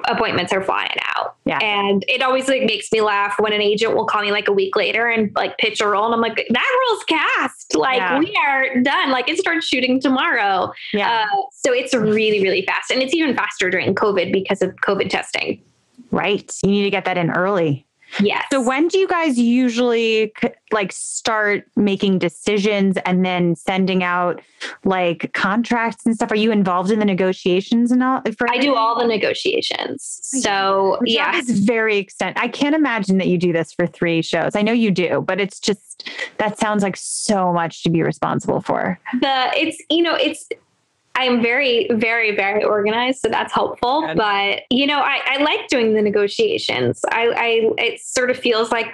[0.07, 1.37] appointments are flying out.
[1.47, 1.59] Yeah.
[1.63, 4.53] And it always like makes me laugh when an agent will call me like a
[4.53, 6.05] week later and like pitch a role.
[6.07, 7.75] And I'm like, that role's cast.
[7.75, 8.19] Like Yeah.
[8.19, 9.11] we are done.
[9.11, 10.73] Like it starts shooting tomorrow.
[10.93, 11.25] Yeah.
[11.33, 12.91] Uh, so it's really, really fast.
[12.91, 15.63] And it's even faster during COVID because of COVID testing.
[16.11, 16.51] right.
[16.63, 17.87] You need to get that in early.
[18.21, 18.45] Yes.
[18.51, 20.33] So when do you guys usually
[20.73, 24.41] like start making decisions and then sending out
[24.85, 26.31] like contracts and stuff?
[26.31, 28.23] Are you involved in the negotiations and all?
[28.37, 30.21] For I do all the negotiations.
[30.23, 31.39] So yeah.
[31.39, 32.39] it's very extent.
[32.39, 34.57] I can't imagine that you do this for three shows.
[34.57, 36.09] I know you do, but it's just
[36.39, 38.99] that sounds like so much to be responsible for.
[39.21, 40.49] the it's you know it's
[41.17, 44.17] i'm very very very organized so that's helpful Good.
[44.17, 48.71] but you know I, I like doing the negotiations I, I it sort of feels
[48.71, 48.93] like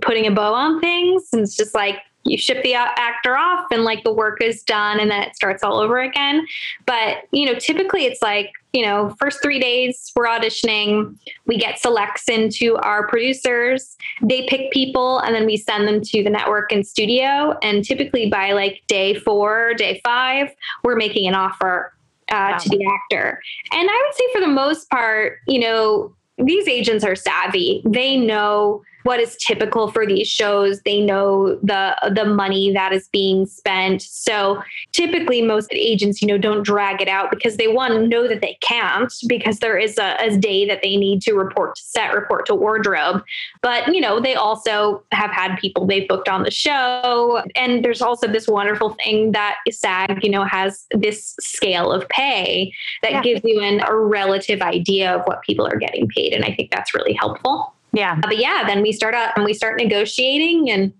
[0.00, 3.84] putting a bow on things and it's just like you ship the actor off and
[3.84, 6.46] like the work is done and then it starts all over again.
[6.86, 11.16] But you know typically it's like you know first three days we're auditioning
[11.46, 16.22] we get selects into our producers they pick people and then we send them to
[16.24, 17.56] the network and studio.
[17.62, 20.48] And typically by like day four day five
[20.82, 21.92] we're making an offer
[22.30, 22.58] uh, Wow.
[22.58, 23.40] to the actor.
[23.72, 27.80] And i would say for the most part you know these agents are savvy.
[27.84, 30.80] They know what is typical for these shows.
[30.82, 34.02] They know the the money that is being spent.
[34.02, 38.40] So typically most agents you know don't drag it out because they one know that
[38.40, 42.14] they can't because there is a, a day that they need to report to set
[42.14, 43.22] report to wardrobe.
[43.62, 47.42] But you know they also have had people they've booked on the show.
[47.54, 52.72] And there's also this wonderful thing that sag you know has this scale of pay
[53.02, 53.22] that Yeah.
[53.22, 56.32] gives you an, a relative idea of what people are getting paid.
[56.32, 58.18] And i think that's really helpful Yeah.
[58.20, 60.92] But yeah, then we start out and we start negotiating and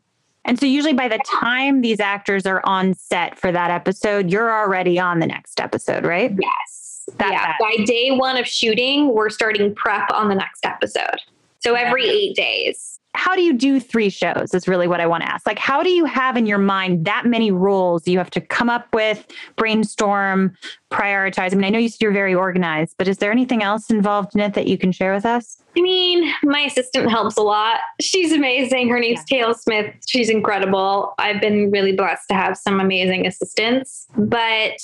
[0.47, 4.53] and so usually by the time these actors are on set for that episode, you're
[4.53, 6.33] already on the next episode, right?
[6.39, 7.09] Yes.
[7.17, 7.47] That, yeah.
[7.47, 7.57] That.
[7.59, 11.17] By day one of shooting, we're starting prep on the next episode.
[11.61, 15.23] So every eight days how do you do three shows is really what I want
[15.23, 15.47] to ask.
[15.47, 18.69] Like, how do you have in your mind that many rules you have to come
[18.69, 20.57] up with, brainstorm,
[20.91, 21.53] prioritize?
[21.53, 24.35] I mean, I know you said you're very organized, but is there anything else involved
[24.35, 25.63] in it that you can share with us?
[25.77, 27.81] I mean, my assistant helps a lot.
[28.01, 28.89] She's amazing.
[28.89, 29.39] Her name's yeah.
[29.39, 29.95] Taylor Smith.
[30.07, 31.15] She's incredible.
[31.19, 34.81] I've been really blessed to have some amazing assistants, but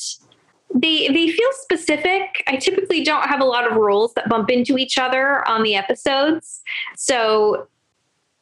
[0.72, 2.44] they they feel specific.
[2.46, 5.74] I typically don't have a lot of rules that bump into each other on the
[5.74, 6.62] episodes.
[6.96, 7.66] So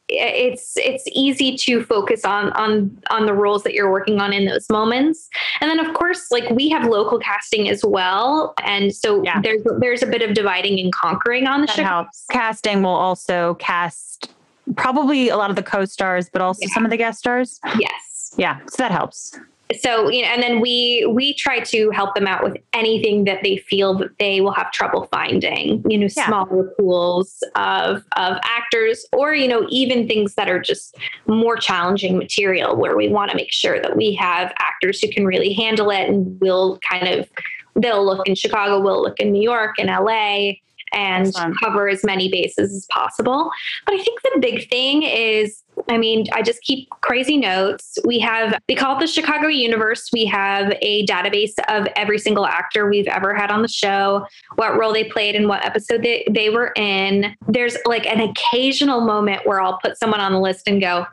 [0.09, 4.45] it's it's easy to focus on on on the roles that you're working on in
[4.45, 5.29] those moments
[5.61, 9.39] and then of course like we have local casting as well and so yeah.
[9.41, 12.25] there's there's a bit of dividing and conquering on the that show helps.
[12.31, 14.31] casting will also cast
[14.75, 16.73] probably a lot of the co-stars but also yeah.
[16.73, 19.37] some of the guest stars yes yeah so that helps
[19.77, 23.43] so you know and then we we try to help them out with anything that
[23.43, 26.25] they feel that they will have trouble finding you know yeah.
[26.25, 30.97] smaller pools of of actors or you know even things that are just
[31.27, 35.25] more challenging material where we want to make sure that we have actors who can
[35.25, 37.29] really handle it and will kind of
[37.75, 40.51] they'll look in chicago we'll look in new york and la
[40.91, 43.51] and cover as many bases as possible.
[43.85, 47.97] But I think the big thing is I mean, I just keep crazy notes.
[48.03, 50.09] We have, we call it the Chicago Universe.
[50.11, 54.25] We have a database of every single actor we've ever had on the show,
[54.55, 57.35] what role they played and what episode they, they were in.
[57.47, 61.05] There's like an occasional moment where I'll put someone on the list and go,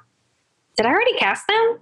[0.77, 1.79] Did I already cast them?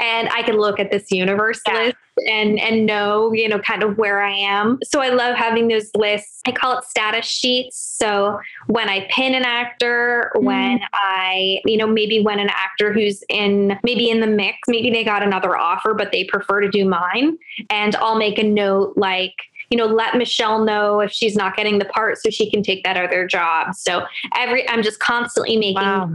[0.00, 1.74] And I can look at this universe yeah.
[1.74, 1.96] list
[2.28, 4.78] and and know you know kind of where I am.
[4.82, 6.40] So I love having those lists.
[6.46, 7.76] I call it status sheets.
[7.98, 10.42] So when I pin an actor, mm.
[10.42, 14.90] when I you know maybe when an actor who's in maybe in the mix, maybe
[14.90, 17.38] they got another offer but they prefer to do mine,
[17.68, 19.34] and I'll make a note like
[19.70, 22.82] you know, let Michelle know if she's not getting the part so she can take
[22.82, 23.72] that other job.
[23.76, 24.04] So
[24.36, 26.10] every I'm just constantly making wow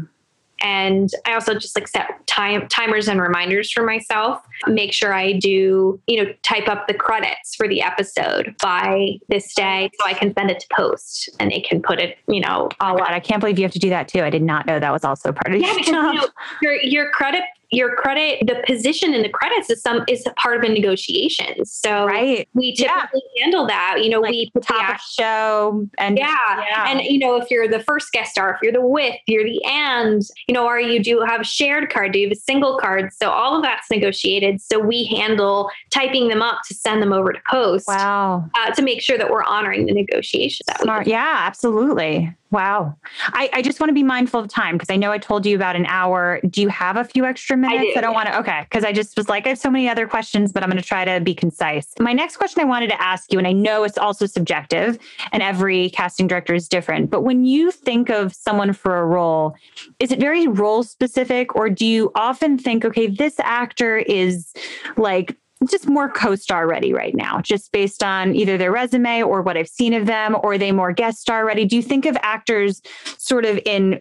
[0.61, 4.41] and I also just like set time timers and reminders for myself.
[4.67, 9.53] Make sure I do, you know, type up the credits for the episode by this
[9.53, 12.69] day so I can send it to post and they can put it, you know,
[12.79, 14.21] oh all oh, God, I can't believe you have to do that too.
[14.21, 16.13] I did not know that was also part of yeah, your because, job.
[16.13, 16.27] You know,
[16.61, 20.63] your your credit your credit, the position in the credits is some is part of
[20.63, 21.65] a negotiation.
[21.65, 22.47] So right.
[22.53, 23.43] we typically yeah.
[23.43, 23.97] handle that.
[24.03, 26.63] You know, like we put top the show and yeah.
[26.69, 26.89] yeah.
[26.89, 29.63] And you know, if you're the first guest star, if you're the with, you're the
[29.65, 32.13] and, you know, are you do have a shared card?
[32.13, 33.11] Do you have a single card?
[33.13, 34.61] So all of that's negotiated.
[34.61, 37.87] So we handle typing them up to send them over to post.
[37.87, 38.49] Wow.
[38.55, 40.65] Uh, to make sure that we're honoring the negotiation.
[40.81, 41.07] Smart.
[41.07, 42.33] Yeah, absolutely.
[42.55, 42.95] Wow.
[43.33, 45.57] I, I just want to be mindful of time because I know I told you
[45.57, 46.39] about an hour.
[46.49, 47.81] Do you have a few extra minutes?
[47.81, 48.15] I, do, I don't yeah.
[48.15, 48.39] want to.
[48.39, 48.61] Okay.
[48.61, 50.87] Because I just was like, I have so many other questions, but I'm going to
[50.87, 51.87] try to be concise.
[51.99, 54.97] My next question I wanted to ask you, and I know it's also subjective
[55.33, 59.53] and every casting director is different, but when you think of someone for a role,
[59.99, 64.53] is it very role specific or do you often think, okay, this actor is
[64.95, 65.35] like
[65.67, 69.67] just more co-star ready right now, just based on either their resume or what I've
[69.67, 71.65] seen of them, or are they more guest star ready?
[71.65, 72.81] Do you think of actors
[73.17, 73.99] sort of in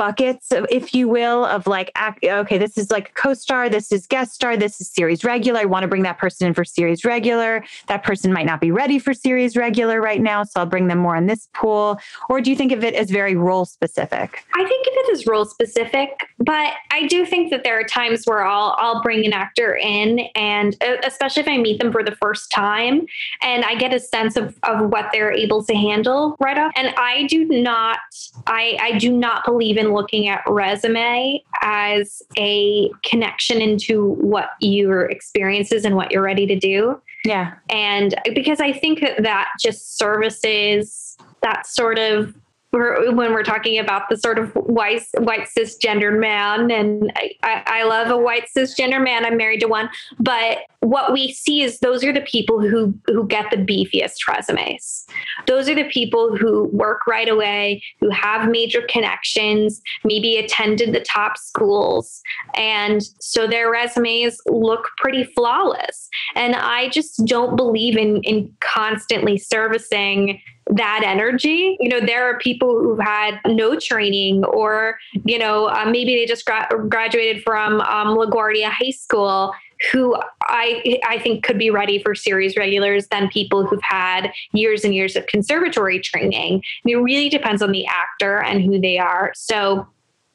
[0.00, 1.92] buckets, if you will, of like,
[2.24, 5.60] okay, this is like co star, this is guest star, this is series regular.
[5.60, 7.62] I want to bring that person in for series regular.
[7.88, 11.00] That person might not be ready for series regular right now, so I'll bring them
[11.00, 12.00] more in this pool.
[12.30, 14.42] Or do you think of it as very role specific?
[14.54, 18.24] I think of it as role specific, but I do think that there are times
[18.24, 22.16] where I'll I'll bring an actor in, and especially if I meet them for the
[22.22, 23.04] first time,
[23.42, 26.72] and I get a sense of of what they're able to handle right off.
[26.74, 27.98] And I do not,
[28.46, 35.06] I I do not believe in looking at resume as a connection into what your
[35.06, 37.00] experiences and what you're ready to do.
[37.24, 37.54] Yeah.
[37.68, 42.34] And because I think that that just services that sort of
[42.72, 48.10] when we're talking about the sort of white white cisgendered man, and I, I, love
[48.10, 49.24] a white cisgender man.
[49.24, 49.90] I'm married to one,
[50.20, 55.04] but what we see is those are the people who who get the beefiest resumes.
[55.48, 61.00] Those are the people who work right away, who have major connections, maybe attended the
[61.00, 62.22] top schools,
[62.54, 66.08] and so their resumes look pretty flawless.
[66.36, 70.40] And I just don't believe in in constantly servicing
[70.70, 71.76] that energy.
[71.80, 76.26] You know, there are people who've had no training, or you know, uh, maybe they
[76.26, 79.52] just gra- graduated from um, LaGuardia High School
[79.92, 84.84] who I I think could be ready for series regulars than people who've had years
[84.84, 86.62] and years of conservatory training.
[86.84, 89.32] And it really depends on the actor and who they are.
[89.34, 89.86] So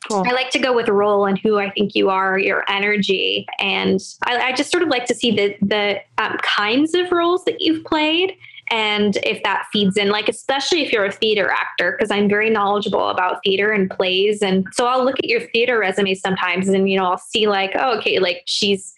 [0.10, 0.24] Cool.
[0.28, 4.00] I like to go with role and who I think you are, your energy, and
[4.26, 7.60] I, I just sort of like to see the the um, kinds of roles that
[7.60, 8.34] you've played
[8.72, 12.49] and if that feeds in like especially if you're a theater actor because i'm very
[12.49, 14.41] knowledgeable about theater and plays.
[14.41, 17.72] And so i'll look at your theater resume sometimes and you know i'll see like
[17.76, 18.93] oh okay like she's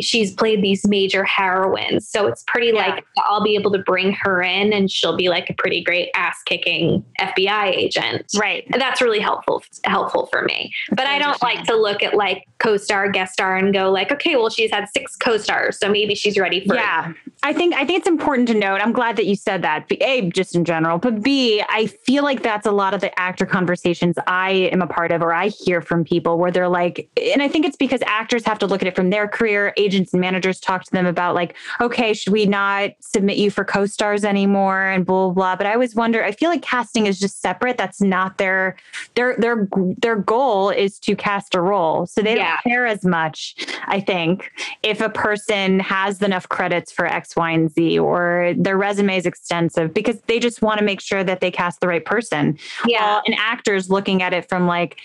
[0.00, 2.86] she's played these major heroines so it's pretty yeah.
[2.86, 6.10] like i'll be able to bring her in and she'll be like a pretty great
[6.14, 11.42] ass kicking fbi agent right and that's really helpful helpful for me but i don't
[11.42, 14.86] like to look at like co-star guest star and go like okay well she's had
[14.94, 17.12] six co-stars so maybe she's ready for yeah
[17.42, 19.86] i think i think it's important to note i'm glad glad that you said that.
[20.00, 23.44] A, just in general, but B, I feel like that's a lot of the actor
[23.44, 27.42] conversations I am a part of or I hear from people where they're like, and
[27.42, 29.72] I think it's because actors have to look at it from their career.
[29.82, 33.64] Agents and managers talk to them about like, okay, should we not submit you for
[33.64, 35.56] co-stars anymore and blah blah blah.
[35.56, 37.76] But I always wonder, I feel like casting is just separate.
[37.76, 38.76] That's not their
[39.14, 39.68] their their
[39.98, 42.06] their goal is to cast a role.
[42.06, 42.56] So they yeah.
[42.64, 43.56] don't care as much,
[43.86, 44.50] I think,
[44.82, 49.26] if a person has enough credits for X, Y, and Z or their resume is
[49.26, 52.58] extensive because they just want to make sure that they cast the right person.
[52.86, 53.16] Yeah.
[53.16, 54.98] Uh, and actors looking at it from like,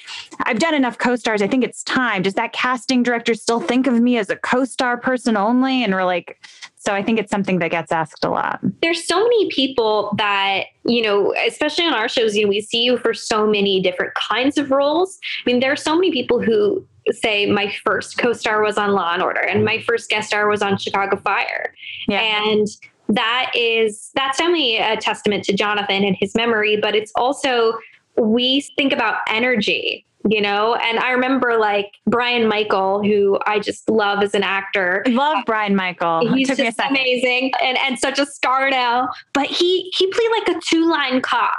[0.43, 1.41] I've done enough co stars.
[1.41, 2.21] I think it's time.
[2.21, 5.83] Does that casting director still think of me as a co star person only?
[5.83, 6.45] And we're like,
[6.75, 8.59] so I think it's something that gets asked a lot.
[8.81, 12.83] There's so many people that, you know, especially on our shows, you know, we see
[12.83, 15.19] you for so many different kinds of roles.
[15.45, 19.13] I mean, there are so many people who say my first co-star was on Law
[19.13, 21.73] and Order and my first guest star was on Chicago Fire.
[22.07, 22.21] Yeah.
[22.21, 22.67] And
[23.09, 27.77] that is that's definitely a testament to Jonathan and his memory, but it's also
[28.17, 33.89] we think about energy you know and i remember like brian michael who i just
[33.89, 38.69] love as an actor love brian michael he's just amazing and, and such a star
[38.69, 41.57] now but he he played like a two line cop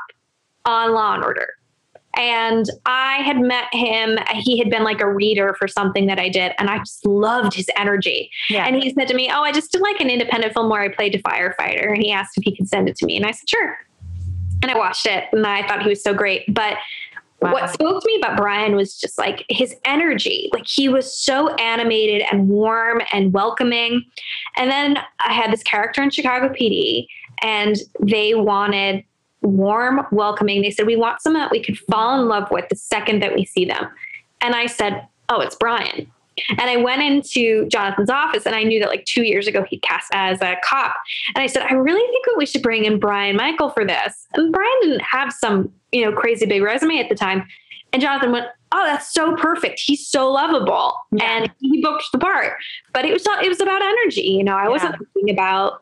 [0.64, 1.48] on law and order
[2.18, 4.18] and I had met him.
[4.34, 7.54] He had been like a reader for something that I did, and I just loved
[7.54, 8.30] his energy.
[8.50, 8.66] Yeah.
[8.66, 10.88] And he said to me, Oh, I just did like an independent film where I
[10.88, 11.92] played a firefighter.
[11.92, 13.16] And he asked if he could send it to me.
[13.16, 13.78] And I said, Sure.
[14.62, 16.52] And I watched it and I thought he was so great.
[16.52, 16.78] But
[17.40, 17.52] Wow.
[17.52, 20.50] What spoke to me about Brian was just like his energy.
[20.52, 24.04] Like he was so animated and warm and welcoming.
[24.56, 27.06] And then I had this character in Chicago PD,
[27.40, 29.04] and they wanted
[29.42, 30.62] warm, welcoming.
[30.62, 33.34] They said, We want someone that we could fall in love with the second that
[33.34, 33.88] we see them.
[34.40, 36.10] And I said, Oh, it's Brian.
[36.50, 39.82] And I went into Jonathan's office and I knew that like two years ago he'd
[39.82, 40.96] cast as a cop.
[41.34, 44.26] And I said, I really think that we should bring in Brian Michael for this.
[44.34, 47.46] And Brian didn't have some, you know, crazy big resume at the time.
[47.92, 49.80] And Jonathan went, Oh, that's so perfect.
[49.82, 50.94] He's so lovable.
[51.10, 51.24] Yeah.
[51.24, 52.58] And he booked the part.
[52.92, 54.22] But it was not, it was about energy.
[54.22, 54.68] You know, I yeah.
[54.68, 55.80] wasn't thinking about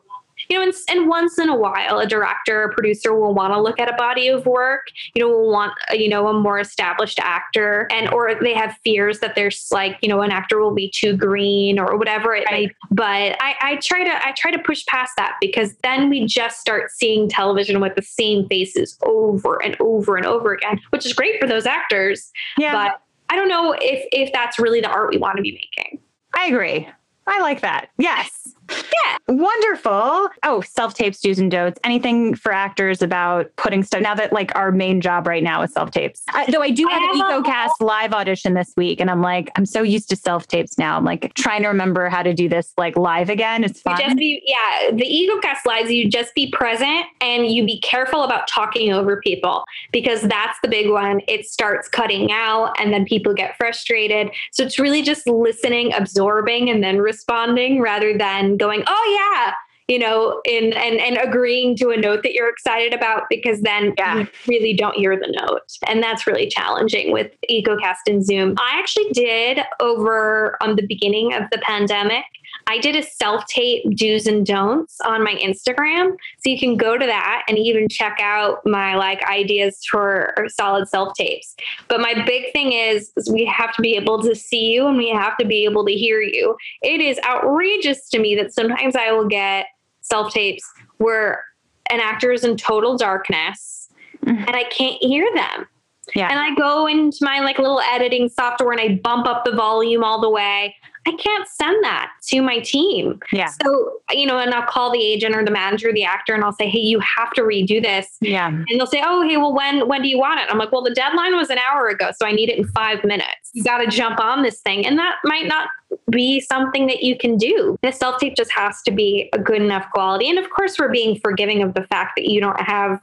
[0.49, 3.61] you know, and, and once in a while, a director or producer will want to
[3.61, 6.59] look at a body of work, you know, will want, a, you know, a more
[6.59, 10.73] established actor and, or they have fears that there's like, you know, an actor will
[10.73, 12.67] be too green or whatever it right.
[12.67, 16.25] may, but I, I try to, I try to push past that because then we
[16.25, 21.05] just start seeing television with the same faces over and over and over again, which
[21.05, 22.31] is great for those actors.
[22.57, 22.71] Yeah.
[22.73, 25.99] But I don't know if, if that's really the art we want to be making.
[26.35, 26.87] I agree.
[27.25, 27.89] I like that.
[27.97, 28.53] Yes.
[28.77, 29.17] Yeah.
[29.27, 30.29] Wonderful.
[30.43, 31.79] Oh, self tapes, do's and don'ts.
[31.83, 35.73] Anything for actors about putting stuff now that like our main job right now is
[35.73, 36.23] self tapes.
[36.51, 39.81] though I do have an EcoCast live audition this week, and I'm like, I'm so
[39.81, 40.97] used to self tapes now.
[40.97, 43.63] I'm like trying to remember how to do this like live again.
[43.63, 43.97] It's fun.
[43.97, 48.23] You just be, yeah, the EcoCast lives, you just be present and you be careful
[48.23, 51.21] about talking over people because that's the big one.
[51.27, 54.29] It starts cutting out and then people get frustrated.
[54.51, 59.53] So it's really just listening, absorbing, and then responding rather than going, oh yeah,
[59.87, 63.93] you know, in and and agreeing to a note that you're excited about because then
[63.97, 64.19] yeah.
[64.19, 65.61] you really don't hear the note.
[65.87, 68.55] And that's really challenging with EcoCast and Zoom.
[68.59, 72.25] I actually did over on the beginning of the pandemic.
[72.67, 76.11] I did a self tape do's and don'ts on my Instagram.
[76.39, 80.87] So you can go to that and even check out my like ideas for solid
[80.87, 81.55] self tapes.
[81.87, 84.97] But my big thing is, is we have to be able to see you and
[84.97, 86.55] we have to be able to hear you.
[86.81, 89.67] It is outrageous to me that sometimes I will get
[90.01, 90.63] self tapes
[90.97, 91.43] where
[91.89, 93.89] an actor is in total darkness
[94.25, 94.43] mm-hmm.
[94.45, 95.67] and I can't hear them.
[96.15, 96.29] Yeah.
[96.29, 100.03] And I go into my like little editing software and I bump up the volume
[100.03, 100.75] all the way.
[101.07, 103.19] I can't send that to my team.
[103.31, 103.49] Yeah.
[103.63, 106.43] So, you know, and I'll call the agent or the manager, or the actor, and
[106.43, 108.17] I'll say, hey, you have to redo this.
[108.19, 108.47] Yeah.
[108.47, 110.47] And they'll say, oh, hey, well, when when do you want it?
[110.49, 113.03] I'm like, well, the deadline was an hour ago, so I need it in five
[113.05, 113.51] minutes.
[113.53, 114.85] You got to jump on this thing.
[114.85, 115.69] And that might not
[116.11, 117.77] be something that you can do.
[117.81, 120.29] The self tape just has to be a good enough quality.
[120.29, 122.99] And of course, we're being forgiving of the fact that you don't have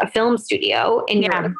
[0.00, 1.38] a film studio in your Yeah.
[1.38, 1.56] apartment.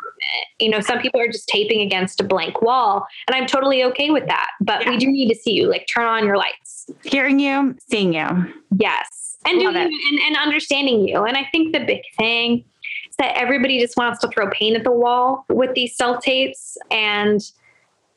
[0.59, 4.11] You know, some people are just taping against a blank wall, and I'm totally okay
[4.11, 4.49] with that.
[4.61, 4.91] But Yeah.
[4.91, 5.68] we do need to see you.
[5.68, 6.89] Like, turn on your lights.
[7.05, 8.53] Hearing you, seeing you.
[8.79, 9.37] Yes.
[9.45, 9.91] And doing and,
[10.27, 11.25] and understanding you.
[11.25, 12.64] And I think the big thing
[13.11, 16.79] is that everybody just wants to throw paint at the wall with these self tapes
[16.93, 17.41] and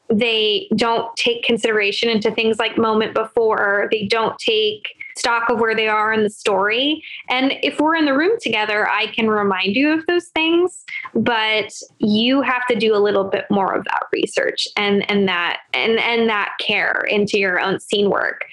[0.07, 3.87] they don't take consideration into things like moment before.
[3.91, 4.83] They don't take
[5.15, 7.03] stock of where they are in the story.
[7.29, 11.73] And if we're in the room together, I can remind you of those things, but
[11.99, 15.99] you have to do a little bit more of that research and and that and
[15.99, 18.45] and that care into your own scene work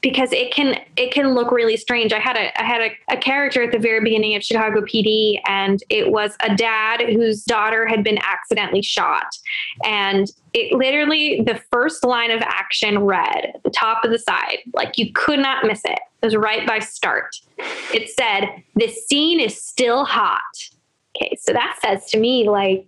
[0.00, 2.12] because it can it can look really strange.
[2.12, 5.40] I had a I had a, a character at the very beginning of Chicago PD,
[5.46, 9.26] and it was a dad whose daughter had been accidentally shot,
[9.84, 14.96] and it literally the first line of action read the top of the side, like
[14.96, 16.00] you could not miss it.
[16.22, 17.36] It was right by start.
[17.92, 20.40] It said, "This scene is still hot."
[21.16, 22.86] Okay, so that says to me like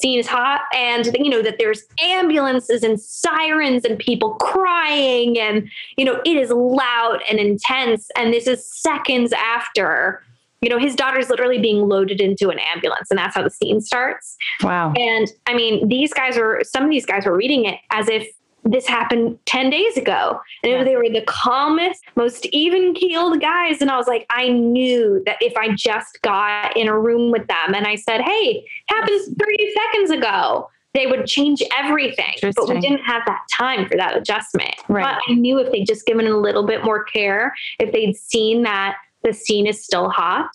[0.00, 5.68] scene is hot and you know that there's ambulances and sirens and people crying and
[5.96, 10.22] you know it is loud and intense and this is seconds after
[10.60, 13.80] you know his daughter's literally being loaded into an ambulance and that's how the scene
[13.80, 14.92] starts Wow.
[14.96, 18.28] and i mean these guys were some of these guys were reading it as if
[18.64, 20.38] this happened 10 days ago.
[20.62, 20.84] And Yeah.
[20.84, 23.80] they were the calmest most even keeled guys.
[23.80, 27.46] And i was like i knew that if i just got in a room with
[27.46, 32.34] them and i said hey happens 30 seconds ago they would change everything.
[32.42, 34.74] But we didn't have that time for that adjustment.
[34.88, 35.04] Right.
[35.04, 38.62] but i knew if they'd just given a little bit more care if they'd seen
[38.64, 40.50] that the scene is still hot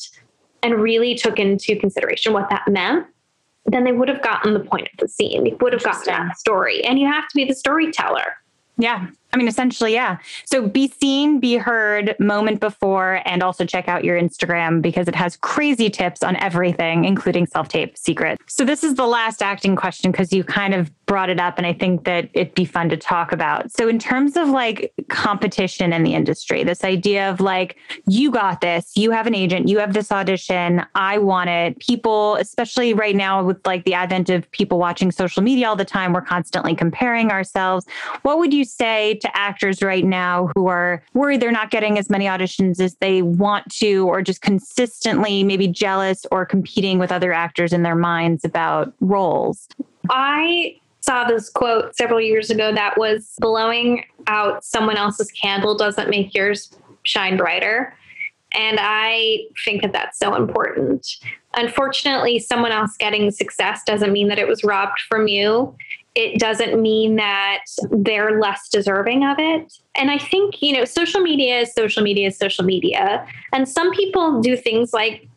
[0.64, 3.06] and really took into consideration what that meant
[3.66, 5.44] then they would have gotten the point of the scene.
[5.44, 6.84] They would have gotten that story.
[6.84, 8.38] And you have to be the storyteller.
[8.78, 9.08] Yeah.
[9.36, 10.20] I mean, essentially, yeah.
[10.46, 15.16] So be seen, be heard moment before, and also check out your Instagram because it
[15.16, 18.42] has crazy tips on everything, including self tape secrets.
[18.48, 21.68] So this is the last acting question because you kind of brought it up, and
[21.68, 23.70] I think that it'd be fun to talk about.
[23.74, 27.76] So, in terms of like competition in the industry, this idea of like,
[28.08, 31.78] you got this, you have an agent, you have this audition, I want it.
[31.80, 35.84] People, especially right now with like the advent of people watching social media all the
[35.84, 37.86] time, we're constantly comparing ourselves.
[38.22, 42.10] What would you say to actors right now who are worried they're not getting as
[42.10, 47.34] many auditions as they want to, or just consistently maybe jealous or competing with other
[47.34, 49.68] actors in their minds about roles?
[50.10, 56.10] I saw this quote several years ago that was blowing out someone else's candle doesn't
[56.10, 56.72] make yours
[57.04, 57.94] shine brighter.
[58.54, 61.08] And I think that that's so important.
[61.54, 65.76] Unfortunately, someone else getting success doesn't mean that it was robbed from you.
[66.16, 69.74] It doesn't mean that they're less deserving of it.
[69.96, 73.28] And I think, you know, social media is social media is social media.
[73.52, 75.28] And some people do things like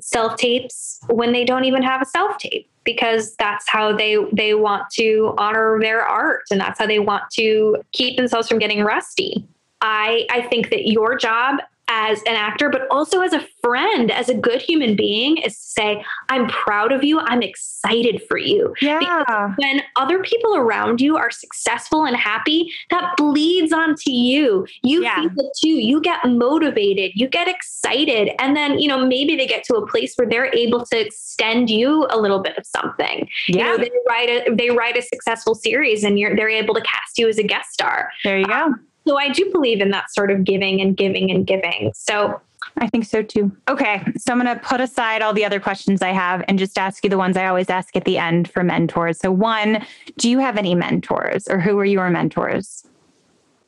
[0.00, 4.54] self tapes when they don't even have a self tape because that's how they they
[4.54, 8.84] want to honor their art and that's how they want to keep themselves from getting
[8.84, 9.46] rusty.
[9.80, 11.60] I I think that your job
[11.94, 15.66] as an actor but also as a friend as a good human being is to
[15.80, 19.54] say I'm proud of you, I'm excited for you Yeah.
[19.56, 24.66] when other people around you are successful and happy, that bleeds onto you.
[24.82, 25.16] You Yeah.
[25.16, 25.68] feel it too.
[25.90, 28.30] You get motivated, you get excited.
[28.38, 31.68] And then, you know, maybe they get to a place where they're able to extend
[31.68, 33.28] you a little bit of something.
[33.48, 33.64] You Yeah.
[33.64, 37.18] know, they write a they write a successful series and you're they're able to cast
[37.18, 38.10] you as a guest star.
[38.24, 38.52] There you go.
[38.52, 41.92] Um, So I do believe in that sort of giving and giving and giving.
[41.94, 42.40] So
[42.78, 43.50] I think so too.
[43.68, 44.02] Okay.
[44.16, 47.02] So I'm going to put aside all the other questions I have and just ask
[47.04, 49.18] you the ones I always ask at the end for mentors.
[49.18, 49.84] So, one,
[50.18, 52.86] do you have any mentors or who are your mentors?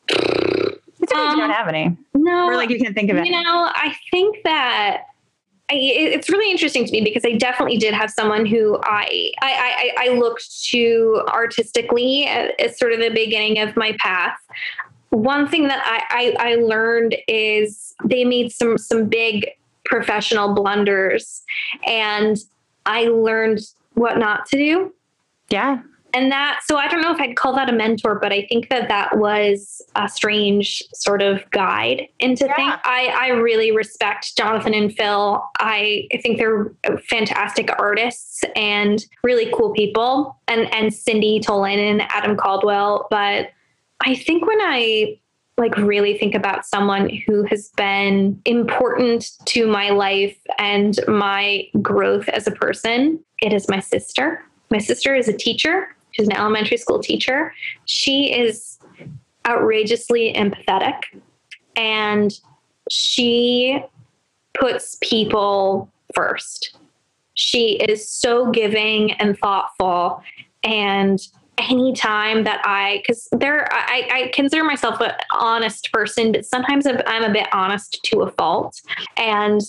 [0.09, 1.97] It's okay if you don't Um, have any.
[2.14, 3.26] no, Or like you can think of it.
[3.26, 5.03] You know, I think that
[5.70, 9.93] I, it's really interesting to me because I definitely did have someone who I I,
[9.99, 14.37] I, I looked to artistically at, at sort of the beginning of my path.
[15.15, 19.49] One thing that I, I, I learned is they made some some big
[19.85, 21.43] professional blunders,
[21.87, 22.37] and
[22.85, 23.61] I learned
[23.95, 24.93] what not to do
[25.51, 25.81] yeah.
[26.12, 28.69] and that so i don't know if i'd call that a mentor but i think
[28.69, 32.57] that that was a strange sort of guide into Yeah.
[32.57, 36.73] things I, I really respect jonathan and phil I, I think they're
[37.09, 43.51] fantastic artists and really cool people and and cindy tolan and adam caldwell but
[44.05, 45.19] I think when I
[45.57, 52.29] like really think about someone who has been important to my life and my growth
[52.29, 54.43] as a person, it is my sister.
[54.71, 55.95] My sister is a teacher.
[56.11, 57.55] She's an elementary school teacher.
[57.85, 58.79] She is
[59.47, 61.01] outrageously empathetic
[61.76, 62.33] and
[62.91, 63.83] she
[64.59, 66.76] puts people first.
[67.35, 70.22] She is so giving and thoughtful
[70.63, 71.21] and
[71.59, 77.25] anytime that I, because there, I, I consider myself an honest person, but sometimes I'm
[77.25, 78.81] a bit honest to a fault.
[79.17, 79.61] And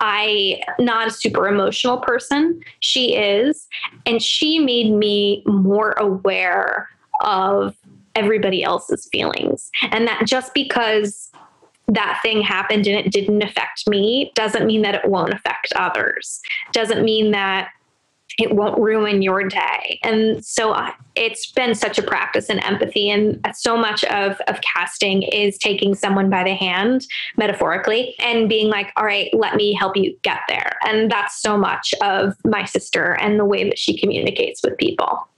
[0.00, 2.62] I not a super emotional person.
[2.80, 3.68] She is,
[4.06, 6.88] and she made me more aware
[7.20, 7.76] of
[8.14, 11.30] everybody else's feelings, and that just because
[11.88, 16.40] that thing happened and it didn't affect me doesn't mean that it won't affect others.
[16.72, 17.70] Doesn't mean that
[18.38, 19.98] it won't ruin your day.
[20.02, 20.76] And so
[21.16, 23.10] it's been such a practice in empathy.
[23.10, 28.68] And so much of, of casting is taking someone by the hand, metaphorically, and being
[28.68, 30.76] like, all right, let me help you get there.
[30.86, 35.28] And that's so much of my sister and the way that she communicates with people.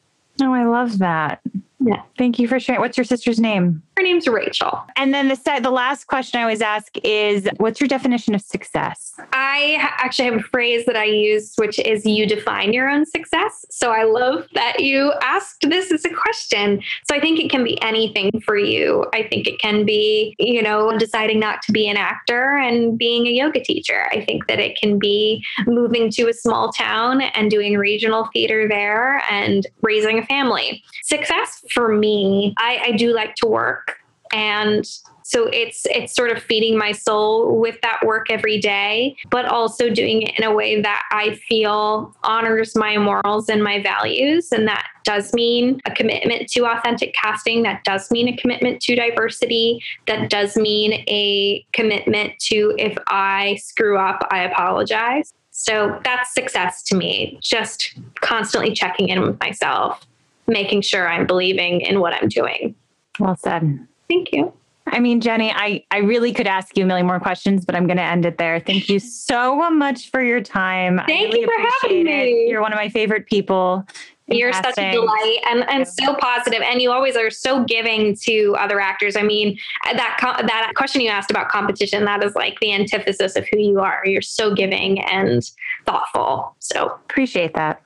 [0.40, 1.40] Oh, I love that.
[1.84, 2.02] Yeah.
[2.18, 2.80] Thank you for sharing.
[2.80, 3.82] What's your sister's name?
[3.96, 4.82] Her name's Rachel.
[4.96, 9.14] And then the the last question I always ask is what's your definition of success?
[9.32, 13.64] I actually have a phrase that I use which is you define your own success.
[13.70, 16.82] So I love that you asked this as a question.
[17.08, 19.06] So I think it can be anything for you.
[19.12, 23.26] I think it can be, you know, deciding not to be an actor and being
[23.26, 24.06] a yoga teacher.
[24.10, 28.68] I think that it can be moving to a small town and doing regional theater
[28.68, 30.82] there and raising a family.
[31.04, 33.98] Success for me, I, I do like to work.
[34.32, 34.86] And
[35.22, 39.88] so it's it's sort of feeding my soul with that work every day but also
[39.88, 44.52] doing it in a way that i feel honors my morals and my values.
[44.52, 47.62] And that does mean a commitment to authentic casting.
[47.62, 49.82] That does mean a commitment to diversity.
[50.06, 55.32] That does mean a commitment to if i screw up i apologize.
[55.50, 60.06] So that's success to me just constantly checking in with myself
[60.52, 62.74] making sure i'm believing in what i'm doing
[63.18, 64.52] well said Thank you.
[64.86, 67.86] I mean, Jenny, I, I really could ask you a million more questions, but I'm
[67.86, 68.60] going to end it there.
[68.60, 71.00] Thank you so much for your time.
[71.06, 72.12] Thank really you for having me.
[72.12, 72.50] It.
[72.50, 73.86] You're one of my favorite people.
[74.26, 76.62] You're such a delight and, and so positive.
[76.62, 79.16] and you always are so giving to other actors.
[79.16, 83.46] I mean, that that question you asked about competition that is like the antithesis of
[83.48, 84.02] who you are.
[84.04, 85.42] You're so giving and
[85.86, 86.56] thoughtful.
[86.60, 87.82] So appreciate that.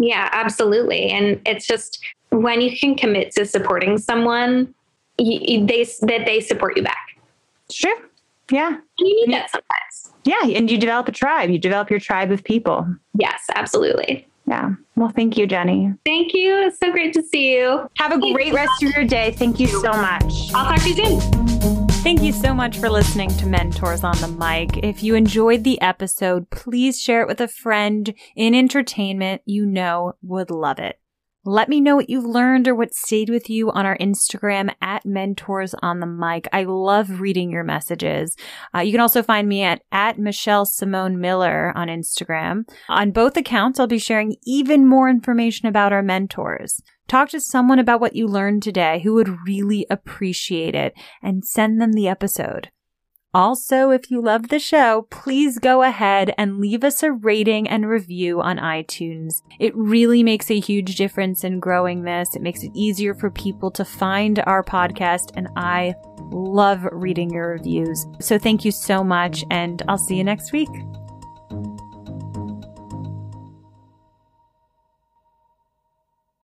[0.00, 1.10] Yeah, absolutely.
[1.10, 4.74] And it's just when you can commit to supporting someone
[5.18, 7.18] you, they that they support you back.
[7.70, 7.96] Sure.
[8.50, 8.78] Yeah.
[8.98, 10.12] You need that sometimes.
[10.24, 11.50] Yeah, and you develop a tribe.
[11.50, 12.86] You develop your tribe of people.
[13.14, 14.26] Yes, absolutely.
[14.46, 14.72] Yeah.
[14.96, 15.92] Well, thank you, Jenny.
[16.04, 16.56] Thank you.
[16.66, 17.88] It's so great to see you.
[17.98, 19.32] Have a great rest of your day.
[19.32, 20.50] Thank you so much.
[20.54, 21.89] I'll talk to you soon.
[22.02, 24.82] Thank you so much for listening to Mentors on the Mic.
[24.82, 30.14] If you enjoyed the episode, please share it with a friend in entertainment you know
[30.22, 30.98] would love it.
[31.44, 35.06] Let me know what you've learned or what stayed with you on our Instagram at
[35.06, 36.46] Mentors on the Mic.
[36.52, 38.36] I love reading your messages.
[38.74, 42.68] Uh, you can also find me at, at Michelle Simone Miller on Instagram.
[42.90, 46.82] On both accounts, I'll be sharing even more information about our mentors.
[47.08, 50.92] Talk to someone about what you learned today who would really appreciate it
[51.22, 52.70] and send them the episode.
[53.32, 57.88] Also, if you love the show, please go ahead and leave us a rating and
[57.88, 59.42] review on iTunes.
[59.60, 62.34] It really makes a huge difference in growing this.
[62.34, 65.94] It makes it easier for people to find our podcast, and I
[66.32, 68.04] love reading your reviews.
[68.20, 70.68] So thank you so much, and I'll see you next week.